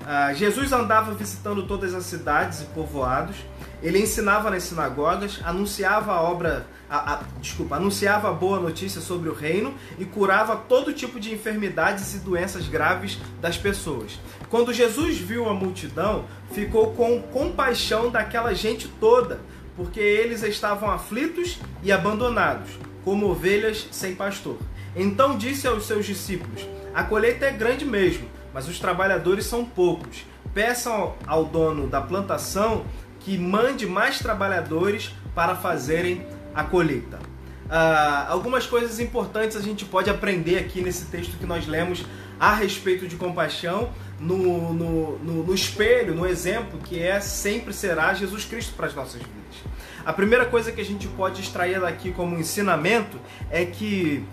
uh, 0.00 0.34
Jesus 0.34 0.72
andava 0.72 1.12
visitando 1.12 1.66
todas 1.66 1.94
as 1.94 2.04
cidades 2.04 2.62
e 2.62 2.64
povoados, 2.66 3.36
ele 3.82 3.98
ensinava 3.98 4.50
nas 4.50 4.62
sinagogas, 4.62 5.40
anunciava 5.44 6.12
a 6.12 6.22
obra 6.22 6.66
a, 6.88 7.14
a, 7.14 7.20
desculpa, 7.40 7.76
anunciava 7.76 8.30
a 8.30 8.32
boa 8.32 8.60
notícia 8.60 9.00
sobre 9.00 9.28
o 9.28 9.34
reino 9.34 9.74
e 9.98 10.04
curava 10.04 10.56
todo 10.56 10.92
tipo 10.92 11.18
de 11.18 11.34
enfermidades 11.34 12.14
e 12.14 12.18
doenças 12.18 12.68
graves 12.68 13.18
das 13.40 13.58
pessoas. 13.58 14.18
Quando 14.48 14.72
Jesus 14.72 15.18
viu 15.18 15.48
a 15.48 15.54
multidão, 15.54 16.24
ficou 16.52 16.92
com 16.92 17.20
compaixão 17.20 18.10
daquela 18.10 18.54
gente 18.54 18.88
toda, 19.00 19.40
porque 19.76 20.00
eles 20.00 20.42
estavam 20.42 20.90
aflitos 20.90 21.58
e 21.82 21.90
abandonados, 21.90 22.70
como 23.06 23.30
ovelhas 23.30 23.86
sem 23.92 24.16
pastor. 24.16 24.58
Então 24.96 25.38
disse 25.38 25.68
aos 25.68 25.86
seus 25.86 26.04
discípulos: 26.04 26.66
A 26.92 27.04
colheita 27.04 27.46
é 27.46 27.52
grande 27.52 27.84
mesmo, 27.84 28.26
mas 28.52 28.66
os 28.66 28.80
trabalhadores 28.80 29.46
são 29.46 29.64
poucos. 29.64 30.24
Peçam 30.52 31.14
ao 31.24 31.44
dono 31.44 31.86
da 31.86 32.00
plantação 32.00 32.84
que 33.20 33.38
mande 33.38 33.86
mais 33.86 34.18
trabalhadores 34.18 35.14
para 35.36 35.54
fazerem 35.54 36.26
a 36.52 36.64
colheita. 36.64 37.18
Uh, 37.66 38.28
algumas 38.28 38.66
coisas 38.66 38.98
importantes 38.98 39.56
a 39.56 39.60
gente 39.60 39.84
pode 39.84 40.10
aprender 40.10 40.58
aqui 40.58 40.80
nesse 40.80 41.06
texto 41.06 41.36
que 41.38 41.46
nós 41.46 41.66
lemos 41.68 42.04
a 42.40 42.54
respeito 42.54 43.06
de 43.06 43.14
compaixão 43.14 43.92
no, 44.18 44.72
no, 44.72 45.18
no, 45.18 45.44
no 45.44 45.54
espelho, 45.54 46.12
no 46.12 46.26
exemplo 46.26 46.80
que 46.80 47.00
é 47.00 47.20
sempre 47.20 47.72
será 47.72 48.14
Jesus 48.14 48.44
Cristo 48.44 48.74
para 48.74 48.86
as 48.86 48.94
nossas 48.94 49.22
vidas. 49.22 49.75
A 50.06 50.12
primeira 50.12 50.46
coisa 50.46 50.70
que 50.70 50.80
a 50.80 50.84
gente 50.84 51.08
pode 51.08 51.40
extrair 51.40 51.80
daqui 51.80 52.12
como 52.12 52.38
ensinamento 52.38 53.18
é 53.50 53.64
que 53.64 54.24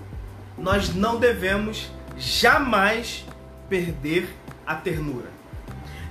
nós 0.56 0.94
não 0.94 1.18
devemos 1.18 1.90
jamais 2.16 3.26
perder 3.68 4.30
a 4.68 4.76
ternura. 4.76 5.32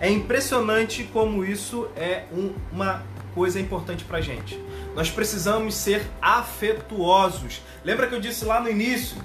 É 0.01 0.11
impressionante 0.11 1.05
como 1.05 1.45
isso 1.45 1.89
é 1.95 2.25
um, 2.33 2.53
uma 2.73 3.05
coisa 3.37 3.61
importante 3.61 4.03
para 4.03 4.21
gente. 4.21 4.61
Nós 4.97 5.09
precisamos 5.09 5.77
ser 5.77 6.03
afetuosos. 6.21 7.63
Lembra 7.85 8.09
que 8.09 8.17
eu 8.17 8.21
disse 8.21 8.45
lá 8.45 8.61
no 8.61 8.69
início, 8.69 9.17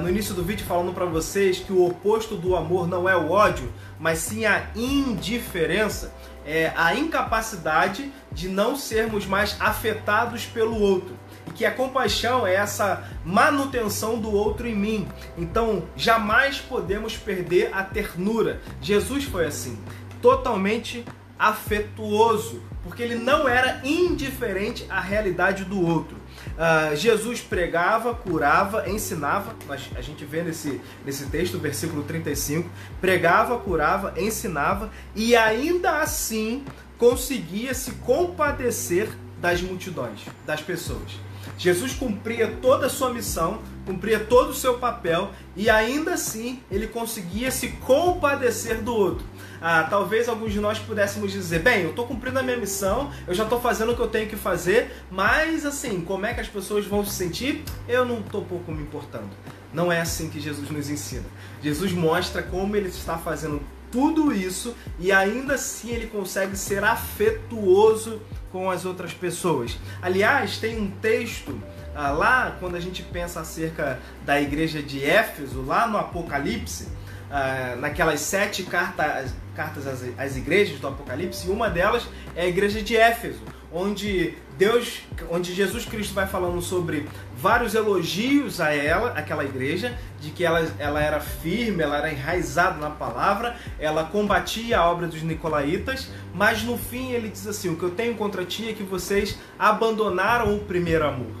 no 0.00 0.08
início 0.08 0.34
do 0.34 0.44
vídeo 0.44 0.64
falando 0.64 0.92
para 0.94 1.04
vocês 1.04 1.58
que 1.58 1.72
o 1.72 1.84
oposto 1.84 2.36
do 2.36 2.54
amor 2.54 2.86
não 2.86 3.08
é 3.08 3.16
o 3.16 3.30
ódio, 3.30 3.72
mas 3.98 4.18
sim 4.18 4.44
a 4.44 4.66
indiferença, 4.76 6.14
é 6.44 6.72
a 6.76 6.94
incapacidade 6.94 8.12
de 8.30 8.48
não 8.48 8.76
sermos 8.76 9.26
mais 9.26 9.56
afetados 9.60 10.44
pelo 10.44 10.78
outro. 10.80 11.16
e 11.46 11.50
que 11.50 11.64
a 11.64 11.70
compaixão 11.70 12.46
é 12.46 12.54
essa 12.54 13.04
manutenção 13.24 14.18
do 14.18 14.30
outro 14.30 14.66
em 14.66 14.74
mim. 14.74 15.08
Então, 15.36 15.84
jamais 15.96 16.58
podemos 16.60 17.16
perder 17.16 17.70
a 17.72 17.82
ternura. 17.82 18.60
Jesus 18.80 19.24
foi 19.24 19.46
assim, 19.46 19.78
totalmente 20.20 21.04
afetuoso, 21.42 22.62
porque 22.84 23.02
ele 23.02 23.16
não 23.16 23.48
era 23.48 23.80
indiferente 23.84 24.86
à 24.88 25.00
realidade 25.00 25.64
do 25.64 25.84
outro. 25.84 26.16
Uh, 26.52 26.94
Jesus 26.94 27.40
pregava, 27.40 28.14
curava, 28.14 28.88
ensinava, 28.88 29.56
a 29.96 30.00
gente 30.00 30.24
vê 30.24 30.42
nesse, 30.42 30.80
nesse 31.04 31.26
texto, 31.26 31.58
versículo 31.58 32.04
35, 32.04 32.70
pregava, 33.00 33.58
curava, 33.58 34.14
ensinava 34.16 34.92
e 35.16 35.34
ainda 35.34 36.00
assim 36.00 36.64
conseguia 36.96 37.74
se 37.74 37.90
compadecer 37.92 39.08
das 39.40 39.60
multidões, 39.60 40.20
das 40.46 40.60
pessoas. 40.60 41.18
Jesus 41.58 41.92
cumpria 41.92 42.56
toda 42.62 42.86
a 42.86 42.90
sua 42.90 43.12
missão, 43.12 43.60
cumpria 43.84 44.20
todo 44.20 44.50
o 44.50 44.54
seu 44.54 44.78
papel 44.78 45.30
e 45.56 45.68
ainda 45.68 46.14
assim 46.14 46.62
ele 46.70 46.86
conseguia 46.86 47.50
se 47.50 47.68
compadecer 47.68 48.80
do 48.80 48.94
outro. 48.94 49.26
Ah, 49.62 49.86
talvez 49.88 50.28
alguns 50.28 50.52
de 50.52 50.58
nós 50.58 50.78
pudéssemos 50.78 51.30
dizer: 51.30 51.60
bem, 51.60 51.82
eu 51.82 51.90
estou 51.90 52.06
cumprindo 52.06 52.38
a 52.38 52.42
minha 52.42 52.56
missão, 52.56 53.12
eu 53.26 53.32
já 53.32 53.44
estou 53.44 53.60
fazendo 53.60 53.92
o 53.92 53.94
que 53.94 54.02
eu 54.02 54.08
tenho 54.08 54.28
que 54.28 54.36
fazer, 54.36 54.92
mas 55.10 55.64
assim, 55.64 56.00
como 56.00 56.26
é 56.26 56.34
que 56.34 56.40
as 56.40 56.48
pessoas 56.48 56.84
vão 56.84 57.04
se 57.04 57.12
sentir? 57.12 57.62
Eu 57.88 58.04
não 58.04 58.20
estou 58.20 58.44
pouco 58.44 58.72
me 58.72 58.82
importando. 58.82 59.30
Não 59.72 59.90
é 59.90 60.00
assim 60.00 60.28
que 60.28 60.40
Jesus 60.40 60.68
nos 60.68 60.90
ensina. 60.90 61.24
Jesus 61.62 61.92
mostra 61.92 62.42
como 62.42 62.74
ele 62.76 62.88
está 62.88 63.16
fazendo 63.16 63.62
tudo 63.90 64.32
isso 64.34 64.74
e 64.98 65.12
ainda 65.12 65.54
assim 65.54 65.90
ele 65.90 66.06
consegue 66.06 66.56
ser 66.56 66.82
afetuoso 66.82 68.20
com 68.50 68.70
as 68.70 68.84
outras 68.84 69.14
pessoas. 69.14 69.78
Aliás, 70.00 70.58
tem 70.58 70.78
um 70.78 70.90
texto 70.90 71.58
ah, 71.94 72.10
lá, 72.10 72.56
quando 72.58 72.74
a 72.74 72.80
gente 72.80 73.02
pensa 73.02 73.40
acerca 73.40 73.98
da 74.24 74.40
igreja 74.40 74.82
de 74.82 75.04
Éfeso, 75.04 75.62
lá 75.62 75.86
no 75.86 75.98
Apocalipse, 75.98 76.88
ah, 77.30 77.76
naquelas 77.78 78.20
sete 78.20 78.62
cartas, 78.62 79.34
cartas 79.54 79.86
às, 79.86 80.02
às 80.18 80.36
igrejas 80.36 80.78
do 80.78 80.86
Apocalipse, 80.86 81.48
e 81.48 81.50
uma 81.50 81.68
delas 81.68 82.06
é 82.34 82.42
a 82.42 82.48
igreja 82.48 82.82
de 82.82 82.96
Éfeso, 82.96 83.40
onde 83.72 84.34
Deus, 84.58 85.02
onde 85.30 85.54
Jesus 85.54 85.84
Cristo 85.84 86.12
vai 86.14 86.26
falando 86.26 86.60
sobre 86.60 87.08
vários 87.36 87.74
elogios 87.74 88.60
a 88.60 88.72
ela, 88.72 89.12
aquela 89.12 89.44
igreja, 89.44 89.96
de 90.20 90.30
que 90.30 90.44
ela, 90.44 90.70
ela 90.78 91.02
era 91.02 91.20
firme, 91.20 91.82
ela 91.82 91.96
era 91.96 92.12
enraizada 92.12 92.78
na 92.78 92.90
palavra, 92.90 93.56
ela 93.78 94.04
combatia 94.04 94.78
a 94.78 94.90
obra 94.90 95.06
dos 95.06 95.22
nicolaítas, 95.22 96.08
mas 96.34 96.62
no 96.62 96.76
fim 96.76 97.12
ele 97.12 97.28
diz 97.28 97.46
assim: 97.46 97.70
o 97.70 97.76
que 97.76 97.82
eu 97.82 97.90
tenho 97.90 98.14
contra 98.14 98.44
ti 98.44 98.68
é 98.68 98.72
que 98.72 98.82
vocês 98.82 99.38
abandonaram 99.58 100.54
o 100.54 100.60
primeiro 100.60 101.06
amor. 101.06 101.32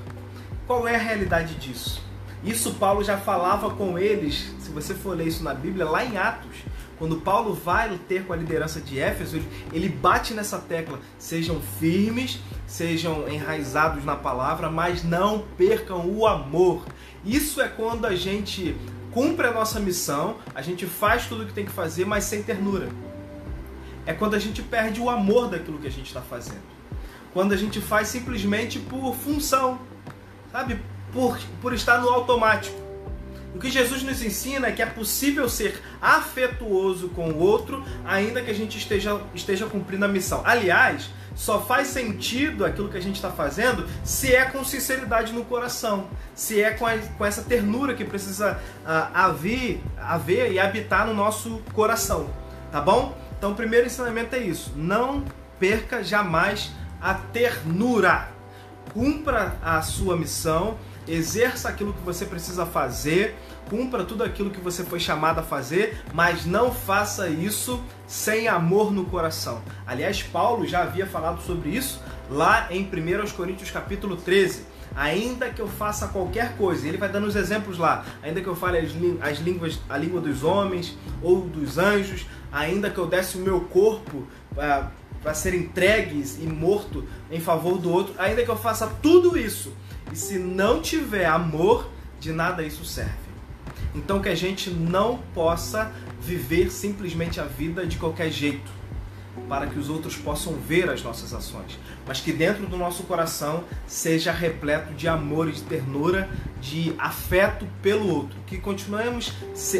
Qual 0.66 0.88
é 0.88 0.94
a 0.94 0.98
realidade 0.98 1.54
disso? 1.56 2.02
Isso 2.42 2.74
Paulo 2.74 3.04
já 3.04 3.18
falava 3.18 3.70
com 3.70 3.98
eles, 3.98 4.52
se 4.58 4.70
você 4.70 4.94
for 4.94 5.16
ler 5.16 5.28
isso 5.28 5.44
na 5.44 5.54
Bíblia, 5.54 5.84
lá 5.84 6.04
em 6.04 6.16
Atos. 6.16 6.56
Quando 7.02 7.16
Paulo 7.16 7.52
vai 7.52 7.98
ter 8.06 8.24
com 8.24 8.32
a 8.32 8.36
liderança 8.36 8.80
de 8.80 8.96
Éfeso, 8.96 9.42
ele, 9.72 9.88
bate 9.88 10.32
nessa 10.34 10.56
tecla: 10.56 11.00
sejam 11.18 11.60
firmes, 11.80 12.38
sejam 12.64 13.28
enraizados 13.28 14.04
na 14.04 14.14
palavra, 14.14 14.70
mas 14.70 15.02
não 15.02 15.40
percam 15.58 16.06
o 16.06 16.28
amor. 16.28 16.86
Isso 17.24 17.60
é 17.60 17.66
quando 17.66 18.06
a 18.06 18.14
gente 18.14 18.76
cumpre 19.10 19.48
a 19.48 19.52
nossa 19.52 19.80
missão, 19.80 20.36
a 20.54 20.62
gente 20.62 20.86
faz 20.86 21.26
tudo 21.26 21.42
o 21.42 21.46
que 21.46 21.52
tem 21.52 21.64
que 21.64 21.72
fazer, 21.72 22.04
mas 22.04 22.22
sem 22.22 22.40
ternura. 22.40 22.88
É 24.06 24.12
quando 24.12 24.34
a 24.34 24.38
gente 24.38 24.62
perde 24.62 25.00
o 25.00 25.10
amor 25.10 25.48
daquilo 25.48 25.78
que 25.78 25.88
a 25.88 25.92
gente 25.92 26.06
está 26.06 26.22
fazendo. 26.22 26.62
Quando 27.32 27.50
a 27.50 27.56
gente 27.56 27.80
faz 27.80 28.06
simplesmente 28.06 28.78
por 28.78 29.12
função, 29.16 29.80
sabe? 30.52 30.80
Por, 31.12 31.36
por 31.60 31.74
estar 31.74 32.00
no 32.00 32.08
automático. 32.08 32.81
O 33.54 33.58
que 33.58 33.70
Jesus 33.70 34.02
nos 34.02 34.22
ensina 34.22 34.68
é 34.68 34.72
que 34.72 34.80
é 34.80 34.86
possível 34.86 35.48
ser 35.48 35.80
afetuoso 36.00 37.08
com 37.10 37.30
o 37.30 37.38
outro, 37.38 37.84
ainda 38.04 38.40
que 38.40 38.50
a 38.50 38.54
gente 38.54 38.78
esteja, 38.78 39.20
esteja 39.34 39.66
cumprindo 39.66 40.04
a 40.04 40.08
missão. 40.08 40.42
Aliás, 40.44 41.10
só 41.34 41.60
faz 41.60 41.88
sentido 41.88 42.64
aquilo 42.64 42.88
que 42.88 42.96
a 42.96 43.02
gente 43.02 43.16
está 43.16 43.30
fazendo 43.30 43.86
se 44.04 44.34
é 44.34 44.44
com 44.44 44.64
sinceridade 44.64 45.32
no 45.32 45.44
coração, 45.44 46.08
se 46.34 46.62
é 46.62 46.70
com, 46.70 46.86
a, 46.86 46.96
com 46.96 47.24
essa 47.24 47.42
ternura 47.42 47.94
que 47.94 48.04
precisa 48.04 48.58
uh, 48.84 49.10
haver, 49.14 49.82
haver 49.98 50.52
e 50.52 50.58
habitar 50.58 51.06
no 51.06 51.14
nosso 51.14 51.62
coração, 51.72 52.30
tá 52.70 52.80
bom? 52.80 53.16
Então, 53.38 53.52
o 53.52 53.54
primeiro 53.54 53.86
ensinamento 53.86 54.36
é 54.36 54.38
isso: 54.38 54.72
não 54.76 55.24
perca 55.58 56.02
jamais 56.02 56.70
a 57.00 57.14
ternura. 57.14 58.28
Cumpra 58.92 59.56
a 59.62 59.80
sua 59.80 60.16
missão 60.16 60.76
exerça 61.06 61.68
aquilo 61.68 61.92
que 61.92 62.02
você 62.02 62.24
precisa 62.24 62.64
fazer, 62.64 63.36
cumpra 63.68 64.04
tudo 64.04 64.22
aquilo 64.22 64.50
que 64.50 64.60
você 64.60 64.84
foi 64.84 65.00
chamado 65.00 65.40
a 65.40 65.42
fazer, 65.42 66.02
mas 66.12 66.44
não 66.44 66.72
faça 66.72 67.28
isso 67.28 67.82
sem 68.06 68.48
amor 68.48 68.92
no 68.92 69.04
coração. 69.04 69.62
Aliás, 69.86 70.22
Paulo 70.22 70.66
já 70.66 70.82
havia 70.82 71.06
falado 71.06 71.40
sobre 71.42 71.70
isso 71.70 72.02
lá 72.30 72.68
em 72.70 72.82
1 72.82 73.30
Coríntios 73.36 73.70
capítulo 73.70 74.16
13. 74.16 74.72
Ainda 74.94 75.48
que 75.48 75.60
eu 75.60 75.68
faça 75.68 76.08
qualquer 76.08 76.54
coisa, 76.56 76.86
ele 76.86 76.98
vai 76.98 77.08
dando 77.08 77.26
os 77.26 77.34
exemplos 77.34 77.78
lá. 77.78 78.04
Ainda 78.22 78.42
que 78.42 78.46
eu 78.46 78.54
fale 78.54 78.78
as, 78.78 78.90
as 79.22 79.38
línguas, 79.38 79.80
a 79.88 79.96
língua 79.96 80.20
dos 80.20 80.44
homens 80.44 80.96
ou 81.22 81.40
dos 81.40 81.78
anjos, 81.78 82.26
ainda 82.52 82.90
que 82.90 82.98
eu 82.98 83.06
desse 83.06 83.38
o 83.38 83.40
meu 83.40 83.62
corpo 83.62 84.26
para 84.54 84.90
ah, 85.24 85.34
ser 85.34 85.54
entregues 85.54 86.38
e 86.38 86.46
morto 86.46 87.04
em 87.30 87.40
favor 87.40 87.78
do 87.78 87.90
outro, 87.90 88.14
ainda 88.18 88.42
que 88.44 88.50
eu 88.50 88.56
faça 88.56 88.86
tudo 89.00 89.38
isso, 89.38 89.72
e 90.12 90.16
se 90.16 90.38
não 90.38 90.80
tiver 90.80 91.26
amor, 91.26 91.88
de 92.20 92.32
nada 92.32 92.62
isso 92.62 92.84
serve. 92.84 93.22
Então 93.94 94.20
que 94.20 94.28
a 94.28 94.34
gente 94.34 94.70
não 94.70 95.18
possa 95.34 95.92
viver 96.20 96.70
simplesmente 96.70 97.40
a 97.40 97.44
vida 97.44 97.86
de 97.86 97.96
qualquer 97.98 98.30
jeito, 98.30 98.70
para 99.48 99.66
que 99.66 99.78
os 99.78 99.88
outros 99.88 100.16
possam 100.16 100.54
ver 100.54 100.90
as 100.90 101.02
nossas 101.02 101.32
ações, 101.32 101.78
mas 102.06 102.20
que 102.20 102.32
dentro 102.32 102.66
do 102.66 102.76
nosso 102.76 103.04
coração 103.04 103.64
seja 103.86 104.30
repleto 104.30 104.92
de 104.94 105.08
amor 105.08 105.48
e 105.48 105.52
de 105.52 105.62
ternura, 105.62 106.28
de 106.60 106.94
afeto 106.98 107.66
pelo 107.80 108.08
outro, 108.08 108.38
que 108.46 108.58
continuemos 108.58 109.32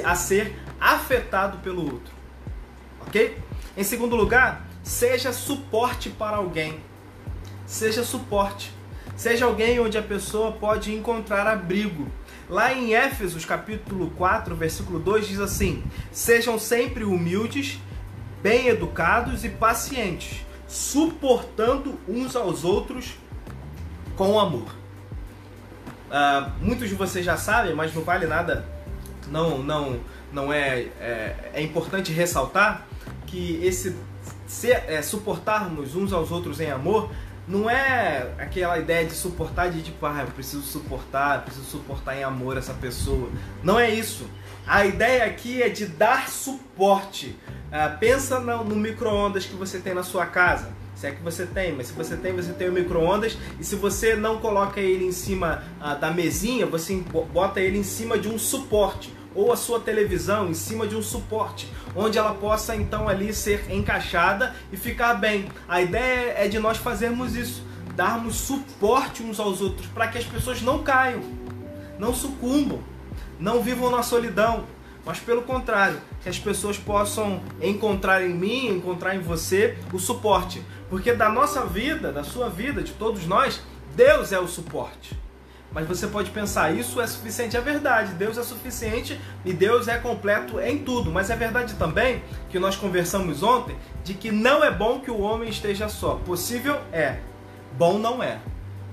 a 0.05 0.15
ser 0.15 0.57
afetado 0.81 1.59
pelo 1.59 1.85
outro. 1.85 2.13
OK? 3.07 3.39
Em 3.77 3.85
segundo 3.85 4.17
lugar, 4.17 4.67
seja 4.83 5.33
suporte 5.33 6.11
para 6.11 6.39
alguém. 6.39 6.81
Seja 7.67 8.03
suporte. 8.03 8.73
Seja 9.23 9.45
alguém 9.45 9.79
onde 9.79 9.97
a 9.97 10.03
pessoa 10.03 10.51
pode 10.51 10.93
encontrar 10.93 11.47
abrigo. 11.47 12.09
Lá 12.51 12.75
em 12.75 12.93
Éfesos, 12.93 13.45
capítulo 13.45 14.11
4, 14.17 14.57
versículo 14.57 14.99
2 14.99 15.29
diz 15.29 15.39
assim: 15.39 15.85
"Sejam 16.11 16.59
sempre 16.59 17.05
humildes, 17.05 17.79
bem 18.43 18.67
educados 18.67 19.45
e 19.45 19.49
pacientes, 19.49 20.45
suportando 20.67 22.01
uns 22.09 22.35
aos 22.35 22.65
outros 22.65 23.15
com 24.17 24.41
amor." 24.41 24.75
Uh, 26.11 26.51
muitos 26.61 26.89
de 26.89 26.97
vocês 26.97 27.25
já 27.25 27.37
sabem, 27.37 27.77
mas 27.77 27.95
não 27.95 28.03
vale 28.03 28.27
nada, 28.27 28.67
não, 29.29 29.59
não, 29.59 30.01
não 30.33 30.53
é, 30.53 30.89
é, 31.01 31.37
é 31.55 31.63
importante 31.63 32.13
ressaltar 32.13 32.85
que 33.29 33.61
esse 33.63 33.95
ser, 34.49 34.83
é, 34.89 35.01
suportarmos 35.01 35.95
uns 35.95 36.13
aos 36.13 36.33
outros 36.33 36.59
em 36.59 36.73
amor 36.73 37.09
não 37.47 37.69
é 37.69 38.33
aquela 38.39 38.79
ideia 38.79 39.05
de 39.05 39.15
suportar 39.15 39.71
de 39.71 39.83
tipo, 39.83 40.05
ah, 40.07 40.23
eu 40.27 40.33
preciso 40.33 40.63
suportar, 40.63 41.37
eu 41.37 41.43
preciso 41.43 41.67
suportar 41.67 42.17
em 42.17 42.23
amor 42.23 42.57
essa 42.57 42.73
pessoa. 42.73 43.29
Não 43.63 43.79
é 43.79 43.91
isso. 43.91 44.27
A 44.67 44.87
ideia 44.87 45.25
aqui 45.25 45.63
é 45.63 45.69
de 45.69 45.87
dar 45.87 46.29
suporte. 46.29 47.37
Uh, 47.69 47.99
pensa 47.99 48.39
no, 48.39 48.65
no 48.65 48.77
micro-ondas 48.77 49.45
que 49.45 49.55
você 49.55 49.79
tem 49.79 49.95
na 49.95 50.03
sua 50.03 50.27
casa. 50.27 50.71
Se 50.95 51.07
é 51.09 51.11
que 51.11 51.23
você 51.23 51.47
tem, 51.47 51.73
mas 51.73 51.89
se 51.89 51.95
você 51.95 52.17
tem, 52.17 52.33
você 52.33 52.53
tem 52.53 52.69
o 52.69 52.73
micro-ondas. 52.73 53.37
E 53.59 53.65
se 53.65 53.75
você 53.75 54.15
não 54.15 54.39
coloca 54.39 54.81
ele 54.81 55.05
em 55.05 55.13
cima 55.13 55.65
uh, 55.81 55.99
da 55.99 56.13
mesinha, 56.13 56.65
você 56.65 57.03
bota 57.33 57.61
ele 57.61 57.79
em 57.79 57.83
cima 57.83 58.17
de 58.17 58.29
um 58.29 58.39
suporte 58.39 59.13
ou 59.35 59.53
a 59.53 59.57
sua 59.57 59.81
televisão 59.81 60.49
em 60.49 60.55
cima 60.55 60.87
de 60.87 60.95
um 60.95 61.03
suporte, 61.03 61.71
onde 61.95 62.19
ela 62.19 62.35
possa 62.35 62.75
então 62.77 63.09
ali 63.09 63.33
ser 63.33 63.71
encaixada 63.71 64.55
e 64.73 64.77
ficar 64.77 65.15
bem. 65.15 65.49
A 65.69 65.81
ideia 65.81 66.35
é 66.37 66.49
de 66.49 66.59
nós 66.59 66.79
fazermos 66.79 67.35
isso, 67.35 67.63
darmos 67.95 68.37
suporte 68.37 69.23
uns 69.23 69.39
aos 69.39 69.61
outros 69.61 69.87
para 69.89 70.09
que 70.09 70.19
as 70.19 70.25
pessoas 70.25 70.63
não 70.63 70.83
caiam, 70.83 71.23
não 71.99 72.15
sucumbam, 72.15 72.81
não 73.39 73.63
vivam 73.63 73.91
na 73.91 74.03
solidão, 74.03 74.65
mas 75.05 75.19
pelo 75.19 75.43
contrário, 75.43 76.01
que 76.23 76.29
as 76.29 76.39
pessoas 76.39 76.79
possam 76.79 77.41
encontrar 77.61 78.23
em 78.23 78.33
mim, 78.33 78.69
encontrar 78.69 79.17
em 79.17 79.21
você 79.21 79.77
o 79.93 79.99
suporte, 79.99 80.63
porque 80.89 81.13
da 81.13 81.29
nossa 81.29 81.65
vida, 81.67 82.13
da 82.13 82.23
sua 82.23 82.49
vida, 82.49 82.83
de 82.83 82.93
todos 82.93 83.27
nós, 83.27 83.61
Deus 83.97 84.33
é 84.33 84.39
o 84.39 84.47
suporte. 84.47 85.22
Mas 85.75 85.89
você 85.89 86.07
pode 86.07 86.31
pensar, 86.31 86.75
isso 86.75 87.01
é 87.01 87.07
suficiente, 87.07 87.57
é 87.57 87.61
verdade, 87.61 88.13
Deus 88.13 88.37
é 88.37 88.43
suficiente 88.43 89.19
e 89.45 89.53
Deus 89.53 89.89
é 89.89 89.97
completo 89.97 90.61
em 90.61 90.79
tudo. 90.79 91.11
Mas 91.11 91.31
é 91.31 91.37
verdade 91.37 91.75
também 91.75 92.23
que 92.51 92.59
nós 92.59 92.77
conversamos 92.77 93.43
ontem 93.43 93.77
de 94.05 94.13
que 94.13 94.31
não 94.31 94.63
é 94.63 94.71
bom 94.71 95.01
que 95.01 95.11
o 95.11 95.21
homem 95.21 95.49
esteja 95.49 95.89
só. 95.89 96.17
Possível 96.17 96.79
é, 96.93 97.19
bom 97.77 97.99
não 97.99 98.23
é. 98.23 98.39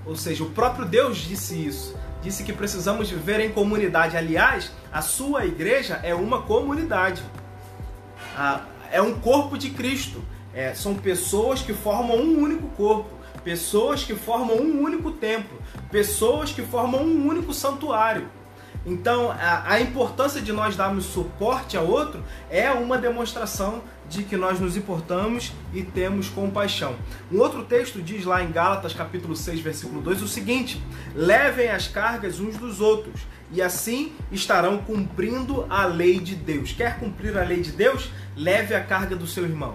ou 0.06 0.16
seja, 0.16 0.42
o 0.42 0.50
próprio 0.50 0.86
Deus 0.86 1.18
disse 1.18 1.54
isso. 1.66 1.94
Disse 2.22 2.44
que 2.44 2.52
precisamos 2.52 3.10
viver 3.10 3.40
em 3.40 3.50
comunidade. 3.50 4.16
Aliás, 4.16 4.72
a 4.92 5.00
sua 5.00 5.46
igreja 5.46 6.00
é 6.02 6.14
uma 6.14 6.42
comunidade. 6.42 7.22
Ah, 8.36 8.64
é 8.90 9.00
um 9.00 9.14
corpo 9.20 9.56
de 9.56 9.70
Cristo. 9.70 10.22
É, 10.52 10.74
são 10.74 10.94
pessoas 10.94 11.62
que 11.62 11.72
formam 11.72 12.16
um 12.16 12.42
único 12.42 12.66
corpo, 12.70 13.14
pessoas 13.44 14.04
que 14.04 14.14
formam 14.14 14.56
um 14.56 14.82
único 14.82 15.10
templo, 15.10 15.58
pessoas 15.90 16.52
que 16.52 16.62
formam 16.62 17.02
um 17.02 17.26
único 17.26 17.52
santuário. 17.52 18.28
Então, 18.84 19.30
a, 19.30 19.74
a, 19.74 19.80
importância 19.80 20.40
de 20.40 20.52
nós 20.52 20.74
darmos 20.74 21.04
suporte 21.04 21.76
a 21.76 21.82
outro 21.82 22.24
é 22.48 22.70
uma 22.70 22.96
demonstração 22.96 23.82
de 24.08 24.22
que 24.22 24.36
nós 24.36 24.58
nos 24.58 24.74
importamos 24.74 25.52
e 25.74 25.82
temos 25.82 26.30
compaixão. 26.30 26.96
Um 27.30 27.38
outro 27.40 27.62
texto 27.64 28.00
diz 28.00 28.24
lá 28.24 28.42
em 28.42 28.50
Gálatas, 28.50 28.94
capítulo 28.94 29.36
6, 29.36 29.60
versículo 29.60 30.00
2, 30.00 30.22
o 30.22 30.28
seguinte: 30.28 30.82
Levem 31.14 31.68
as 31.68 31.88
cargas 31.88 32.40
uns 32.40 32.56
dos 32.56 32.80
outros, 32.80 33.20
e 33.52 33.60
assim 33.60 34.12
estarão 34.32 34.78
cumprindo 34.78 35.66
a 35.68 35.84
lei 35.84 36.18
de 36.18 36.34
Deus. 36.34 36.72
Quer 36.72 36.98
cumprir 36.98 37.36
a 37.36 37.44
lei 37.44 37.60
de 37.60 37.72
Deus? 37.72 38.10
Leve 38.34 38.74
a 38.74 38.82
carga 38.82 39.14
do 39.14 39.26
seu 39.26 39.44
irmão, 39.44 39.74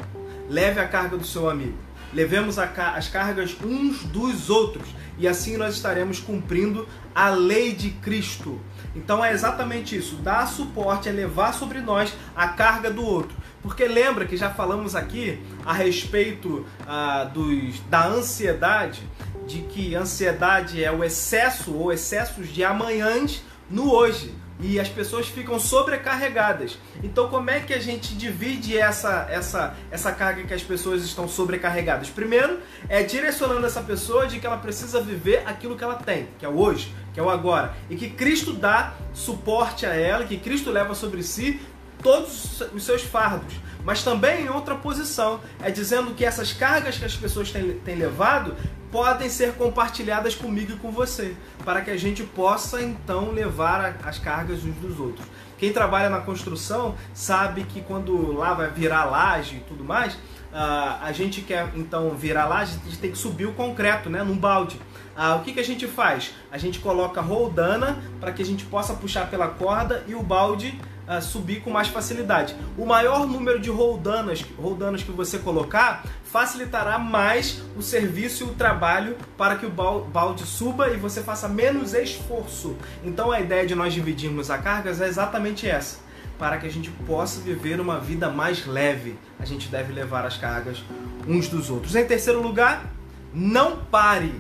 leve 0.49 0.79
a 0.79 0.87
carga 0.87 1.15
do 1.15 1.25
seu 1.25 1.47
amigo. 1.47 1.84
Levemos 2.15 2.57
as 2.57 3.09
cargas 3.09 3.57
uns 3.61 4.03
dos 4.05 4.49
outros, 4.49 4.87
e 5.17 5.27
assim 5.27 5.57
nós 5.57 5.75
estaremos 5.75 6.17
cumprindo 6.17 6.87
a 7.13 7.29
lei 7.29 7.73
de 7.73 7.89
Cristo. 7.89 8.61
Então 8.95 9.23
é 9.23 9.33
exatamente 9.33 9.97
isso, 9.97 10.15
dar 10.15 10.47
suporte 10.47 11.09
é 11.09 11.11
levar 11.11 11.53
sobre 11.53 11.81
nós 11.81 12.13
a 12.33 12.47
carga 12.47 12.89
do 12.89 13.05
outro. 13.05 13.35
Porque 13.61 13.83
lembra 13.83 14.25
que 14.25 14.37
já 14.37 14.49
falamos 14.49 14.95
aqui 14.95 15.41
a 15.65 15.73
respeito 15.73 16.65
ah, 16.87 17.25
dos, 17.25 17.81
da 17.89 18.07
ansiedade, 18.07 19.03
de 19.45 19.63
que 19.63 19.93
ansiedade 19.93 20.81
é 20.81 20.89
o 20.89 21.03
excesso 21.03 21.73
ou 21.73 21.91
excessos 21.91 22.47
de 22.47 22.63
amanhãs 22.63 23.43
no 23.69 23.91
hoje 23.91 24.33
e 24.59 24.79
as 24.79 24.87
pessoas 24.87 25.27
ficam 25.27 25.59
sobrecarregadas. 25.59 26.77
Então, 27.03 27.29
como 27.29 27.49
é 27.49 27.59
que 27.59 27.73
a 27.73 27.79
gente 27.79 28.15
divide 28.15 28.77
essa, 28.77 29.27
essa, 29.29 29.75
essa 29.91 30.11
carga 30.11 30.43
que 30.43 30.53
as 30.53 30.63
pessoas 30.63 31.03
estão 31.03 31.27
sobrecarregadas? 31.27 32.09
Primeiro, 32.09 32.59
é 32.87 33.03
direcionando 33.03 33.65
essa 33.65 33.81
pessoa 33.81 34.27
de 34.27 34.39
que 34.39 34.47
ela 34.47 34.57
precisa 34.57 35.01
viver 35.01 35.43
aquilo 35.45 35.75
que 35.75 35.83
ela 35.83 35.95
tem, 35.95 36.29
que 36.39 36.45
é 36.45 36.49
o 36.49 36.57
hoje, 36.57 36.93
que 37.13 37.19
é 37.19 37.23
o 37.23 37.29
agora, 37.29 37.75
e 37.89 37.95
que 37.95 38.09
Cristo 38.09 38.53
dá 38.53 38.93
suporte 39.13 39.85
a 39.85 39.93
ela, 39.93 40.25
que 40.25 40.37
Cristo 40.37 40.71
leva 40.71 40.95
sobre 40.95 41.21
si 41.21 41.59
todos 42.01 42.61
os 42.73 42.83
seus 42.83 43.01
fardos. 43.01 43.55
Mas 43.83 44.03
também 44.03 44.45
em 44.45 44.49
outra 44.49 44.75
posição, 44.75 45.39
é 45.61 45.69
dizendo 45.69 46.15
que 46.15 46.25
essas 46.25 46.51
cargas 46.51 46.97
que 46.97 47.05
as 47.05 47.15
pessoas 47.15 47.51
têm, 47.51 47.73
têm 47.85 47.95
levado 47.95 48.55
podem 48.95 49.27
ser 49.27 49.55
compartilhadas 49.55 50.35
comigo 50.35 50.71
e 50.71 50.77
com 50.77 50.89
você, 50.89 51.35
para 51.65 51.81
que 51.81 51.91
a 51.91 51.97
gente 51.97 52.23
possa 52.23 52.81
então 52.81 53.31
levar 53.31 53.97
as 54.05 54.17
cargas 54.17 54.63
uns 54.63 54.75
dos 54.75 54.97
outros. 55.01 55.27
Quem 55.57 55.73
trabalha 55.73 56.09
na 56.09 56.21
construção 56.21 56.95
sabe 57.13 57.65
que 57.65 57.81
quando 57.81 58.31
lá 58.31 58.53
vai 58.53 58.69
virar 58.69 59.03
laje 59.03 59.57
e 59.57 59.59
tudo 59.67 59.83
mais, 59.83 60.17
a 60.53 61.11
gente 61.11 61.41
quer 61.41 61.69
então 61.75 62.11
virar 62.11 62.45
laje, 62.45 62.79
a 62.81 62.85
gente 62.85 62.99
tem 62.99 63.11
que 63.11 63.17
subir 63.17 63.45
o 63.45 63.51
concreto, 63.51 64.09
né, 64.09 64.23
num 64.23 64.37
balde. 64.37 64.79
Ah, 65.13 65.35
o 65.35 65.41
que, 65.41 65.51
que 65.51 65.59
a 65.59 65.65
gente 65.65 65.85
faz? 65.87 66.33
A 66.49 66.57
gente 66.57 66.79
coloca 66.79 67.19
roldana 67.19 68.01
para 68.21 68.31
que 68.31 68.41
a 68.41 68.45
gente 68.45 68.63
possa 68.63 68.93
puxar 68.93 69.29
pela 69.29 69.49
corda 69.49 70.05
e 70.07 70.15
o 70.15 70.23
balde 70.23 70.79
uh, 71.07 71.21
subir 71.21 71.61
com 71.61 71.69
mais 71.69 71.87
facilidade. 71.87 72.55
O 72.77 72.85
maior 72.85 73.25
número 73.27 73.59
de 73.59 73.69
roldanas, 73.69 74.41
roldanas 74.57 75.03
que 75.03 75.11
você 75.11 75.39
colocar 75.39 76.05
facilitará 76.23 76.99
mais 76.99 77.61
o 77.77 77.81
serviço 77.81 78.43
e 78.43 78.47
o 78.47 78.53
trabalho 78.53 79.17
para 79.37 79.55
que 79.55 79.65
o 79.65 79.69
balde 79.69 80.45
suba 80.45 80.89
e 80.89 80.97
você 80.97 81.21
faça 81.21 81.47
menos 81.47 81.93
esforço. 81.93 82.75
Então 83.03 83.31
a 83.31 83.39
ideia 83.39 83.65
de 83.65 83.75
nós 83.75 83.93
dividirmos 83.93 84.49
a 84.49 84.57
cargas 84.57 85.01
é 85.01 85.07
exatamente 85.07 85.67
essa. 85.67 86.03
Para 86.37 86.57
que 86.57 86.67
a 86.67 86.71
gente 86.71 86.89
possa 86.89 87.39
viver 87.39 87.79
uma 87.79 87.99
vida 87.99 88.29
mais 88.29 88.65
leve, 88.65 89.17
a 89.39 89.45
gente 89.45 89.69
deve 89.69 89.93
levar 89.93 90.25
as 90.25 90.37
cargas 90.37 90.83
uns 91.25 91.47
dos 91.47 91.69
outros. 91.69 91.95
Em 91.95 92.05
terceiro 92.05 92.41
lugar, 92.41 92.91
não 93.33 93.77
pare 93.77 94.33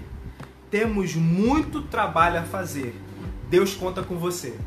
temos 0.75 1.15
muito 1.15 1.83
trabalho 1.83 2.39
a 2.39 2.43
fazer. 2.43 2.93
Deus 3.49 3.73
conta 3.73 4.03
com 4.03 4.17
você. 4.17 4.57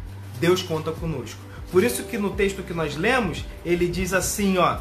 Deus 0.40 0.62
conta 0.62 0.90
conosco. 0.90 1.38
Por 1.70 1.84
isso 1.84 2.04
que 2.04 2.16
no 2.16 2.30
texto 2.30 2.62
que 2.62 2.72
nós 2.72 2.96
lemos, 2.96 3.44
ele 3.64 3.88
diz 3.88 4.12
assim, 4.12 4.56
ó, 4.58 4.78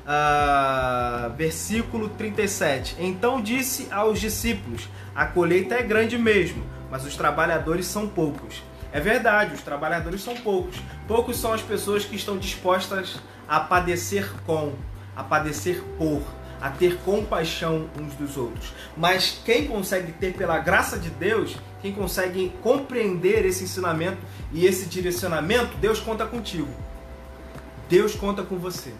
uh, 0.00 1.34
versículo 1.36 2.08
37. 2.10 2.96
Então 2.98 3.40
disse 3.40 3.88
aos 3.90 4.20
discípulos: 4.20 4.88
A 5.14 5.26
colheita 5.26 5.74
é 5.74 5.82
grande 5.82 6.16
mesmo, 6.16 6.64
mas 6.90 7.04
os 7.04 7.16
trabalhadores 7.16 7.86
são 7.86 8.08
poucos. 8.08 8.62
É 8.92 9.00
verdade, 9.00 9.54
os 9.54 9.62
trabalhadores 9.62 10.22
são 10.22 10.34
poucos. 10.36 10.76
Poucos 11.06 11.36
são 11.38 11.52
as 11.52 11.62
pessoas 11.62 12.04
que 12.04 12.16
estão 12.16 12.36
dispostas 12.38 13.20
a 13.48 13.60
padecer 13.60 14.28
com, 14.44 14.72
a 15.14 15.22
padecer 15.22 15.82
por 15.96 16.22
a 16.60 16.68
ter 16.68 16.98
compaixão 16.98 17.88
uns 17.98 18.14
dos 18.14 18.36
outros. 18.36 18.72
Mas 18.96 19.40
quem 19.44 19.66
consegue 19.66 20.12
ter 20.12 20.34
pela 20.34 20.58
graça 20.58 20.98
de 20.98 21.08
Deus, 21.08 21.56
quem 21.82 21.92
consegue 21.92 22.52
compreender 22.62 23.44
esse 23.44 23.64
ensinamento 23.64 24.18
e 24.52 24.66
esse 24.66 24.86
direcionamento, 24.86 25.76
Deus 25.78 26.00
conta 26.00 26.26
contigo. 26.26 26.68
Deus 27.88 28.14
conta 28.14 28.42
com 28.42 28.58
você. 28.58 28.92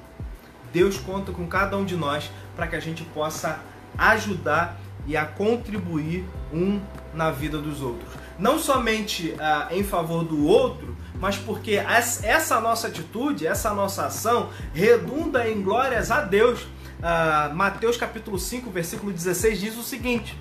Deus 0.73 0.99
conta 0.99 1.33
com 1.33 1.47
cada 1.47 1.77
um 1.77 1.85
de 1.85 1.97
nós 1.97 2.31
para 2.57 2.66
que 2.66 2.77
a 2.77 2.81
gente 2.81 3.03
possa 3.05 3.61
ajudar 3.99 4.79
e 5.07 5.16
a 5.16 5.25
contribuir 5.25 6.25
um 6.53 6.81
na 7.14 7.31
vida 7.31 7.59
dos 7.59 7.83
outros. 7.83 8.09
Não 8.38 8.59
somente 8.59 9.35
ah, 9.38 9.69
em 9.71 9.83
favor 9.83 10.25
do 10.25 10.47
outro, 10.47 10.97
mas 11.21 11.37
porque 11.37 11.73
essa 11.73 12.61
nossa 12.61 12.88
atitude, 12.88 13.47
essa 13.47 13.75
nossa 13.75 14.07
ação 14.07 14.51
redunda 14.73 15.49
em 15.49 15.62
glórias 15.62 16.11
a 16.11 16.23
Deus 16.23 16.66
uh, 17.01 17.55
Mateus 17.55 17.97
capítulo 17.97 18.38
5, 18.38 18.71
versículo 18.71 19.12
16 19.12 19.61
diz 19.61 19.77
o 19.77 19.83
seguinte: 19.83 20.37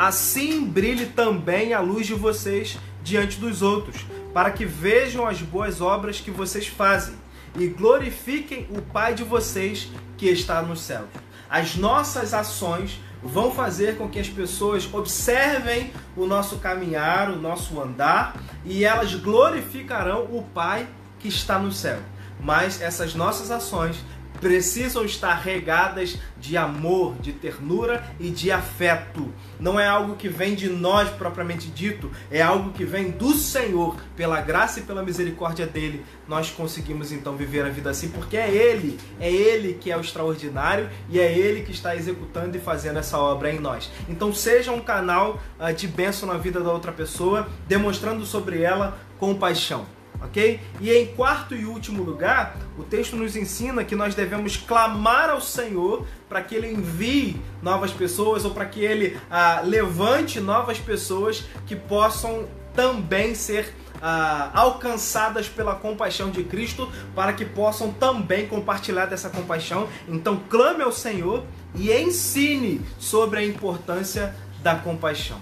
Assim 0.00 0.64
brilhe 0.64 1.04
também 1.04 1.74
a 1.74 1.80
luz 1.80 2.06
de 2.06 2.14
vocês 2.14 2.78
diante 3.02 3.38
dos 3.38 3.60
outros, 3.60 4.06
para 4.32 4.50
que 4.50 4.64
vejam 4.64 5.26
as 5.26 5.42
boas 5.42 5.82
obras 5.82 6.18
que 6.18 6.30
vocês 6.30 6.66
fazem 6.66 7.14
e 7.54 7.66
glorifiquem 7.66 8.66
o 8.70 8.80
Pai 8.80 9.12
de 9.12 9.22
vocês 9.22 9.90
que 10.16 10.24
está 10.24 10.62
nos 10.62 10.80
céus. 10.80 11.04
As 11.50 11.76
nossas 11.76 12.32
ações 12.32 12.98
vão 13.22 13.52
fazer 13.52 13.98
com 13.98 14.08
que 14.08 14.18
as 14.18 14.30
pessoas 14.30 14.88
observem 14.90 15.92
o 16.16 16.24
nosso 16.24 16.56
caminhar, 16.60 17.30
o 17.30 17.36
nosso 17.36 17.78
andar 17.78 18.40
e 18.64 18.86
elas 18.86 19.14
glorificarão 19.14 20.22
o 20.30 20.42
Pai 20.54 20.88
que 21.18 21.28
está 21.28 21.58
no 21.58 21.70
céu. 21.70 21.98
Mas 22.42 22.80
essas 22.80 23.14
nossas 23.14 23.50
ações 23.50 24.02
precisam 24.40 25.04
estar 25.04 25.34
regadas 25.34 26.18
de 26.38 26.56
amor, 26.56 27.16
de 27.20 27.32
ternura 27.32 28.04
e 28.18 28.30
de 28.30 28.50
afeto. 28.50 29.32
Não 29.58 29.78
é 29.78 29.86
algo 29.86 30.16
que 30.16 30.28
vem 30.28 30.54
de 30.54 30.68
nós 30.68 31.10
propriamente 31.10 31.68
dito, 31.68 32.10
é 32.30 32.40
algo 32.40 32.72
que 32.72 32.84
vem 32.84 33.10
do 33.10 33.34
Senhor, 33.34 33.96
pela 34.16 34.40
graça 34.40 34.80
e 34.80 34.82
pela 34.82 35.02
misericórdia 35.02 35.66
dele. 35.66 36.04
Nós 36.26 36.50
conseguimos 36.50 37.12
então 37.12 37.36
viver 37.36 37.64
a 37.64 37.68
vida 37.68 37.90
assim, 37.90 38.08
porque 38.08 38.36
é 38.36 38.50
ele, 38.50 38.98
é 39.20 39.30
ele 39.30 39.74
que 39.74 39.90
é 39.90 39.96
o 39.96 40.00
extraordinário 40.00 40.88
e 41.08 41.20
é 41.20 41.30
ele 41.30 41.62
que 41.62 41.72
está 41.72 41.94
executando 41.94 42.56
e 42.56 42.60
fazendo 42.60 42.98
essa 42.98 43.18
obra 43.18 43.52
em 43.52 43.60
nós. 43.60 43.90
Então 44.08 44.32
seja 44.32 44.72
um 44.72 44.80
canal 44.80 45.40
uh, 45.58 45.72
de 45.72 45.86
bênção 45.86 46.26
na 46.28 46.38
vida 46.38 46.60
da 46.60 46.72
outra 46.72 46.92
pessoa, 46.92 47.48
demonstrando 47.68 48.24
sobre 48.24 48.62
ela 48.62 48.98
compaixão 49.18 49.99
ok? 50.22 50.60
E 50.80 50.92
em 50.92 51.06
quarto 51.06 51.54
e 51.54 51.64
último 51.64 52.02
lugar, 52.02 52.56
o 52.78 52.82
texto 52.82 53.16
nos 53.16 53.36
ensina 53.36 53.84
que 53.84 53.96
nós 53.96 54.14
devemos 54.14 54.56
clamar 54.56 55.30
ao 55.30 55.40
Senhor 55.40 56.06
para 56.28 56.42
que 56.42 56.54
Ele 56.54 56.72
envie 56.72 57.40
novas 57.62 57.92
pessoas 57.92 58.44
ou 58.44 58.52
para 58.52 58.66
que 58.66 58.80
Ele 58.80 59.18
ah, 59.30 59.62
levante 59.64 60.40
novas 60.40 60.78
pessoas 60.78 61.44
que 61.66 61.74
possam 61.74 62.46
também 62.74 63.34
ser 63.34 63.74
ah, 64.00 64.50
alcançadas 64.54 65.48
pela 65.48 65.74
compaixão 65.74 66.30
de 66.30 66.44
Cristo, 66.44 66.90
para 67.14 67.32
que 67.32 67.44
possam 67.44 67.92
também 67.92 68.46
compartilhar 68.46 69.06
dessa 69.06 69.28
compaixão. 69.28 69.88
Então, 70.08 70.40
clame 70.48 70.82
ao 70.82 70.92
Senhor 70.92 71.44
e 71.74 71.92
ensine 71.92 72.80
sobre 72.98 73.40
a 73.40 73.44
importância 73.44 74.34
da 74.62 74.74
compaixão. 74.74 75.40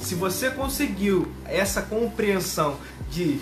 Se 0.00 0.14
você 0.14 0.50
conseguiu 0.50 1.26
essa 1.44 1.82
compreensão 1.82 2.76
de 3.10 3.40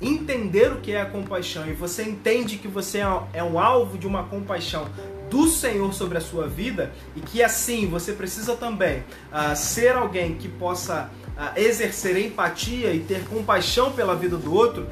entender 0.00 0.72
o 0.72 0.76
que 0.76 0.92
é 0.92 1.00
a 1.00 1.06
compaixão 1.06 1.68
e 1.68 1.72
você 1.72 2.04
entende 2.04 2.56
que 2.56 2.68
você 2.68 2.98
é, 2.98 3.22
é 3.32 3.42
um 3.42 3.58
alvo 3.58 3.98
de 3.98 4.06
uma 4.06 4.24
compaixão 4.24 4.86
do 5.28 5.46
Senhor 5.48 5.92
sobre 5.92 6.18
a 6.18 6.20
sua 6.20 6.46
vida 6.46 6.92
e 7.14 7.20
que 7.20 7.42
assim 7.42 7.86
você 7.88 8.12
precisa 8.12 8.56
também 8.56 9.02
ser 9.54 9.94
alguém 9.94 10.36
que 10.36 10.48
possa 10.48 11.10
exercer 11.54 12.16
empatia 12.18 12.92
e 12.92 13.00
ter 13.00 13.24
compaixão 13.24 13.92
pela 13.92 14.16
vida 14.16 14.36
do 14.36 14.52
outro, 14.52 14.88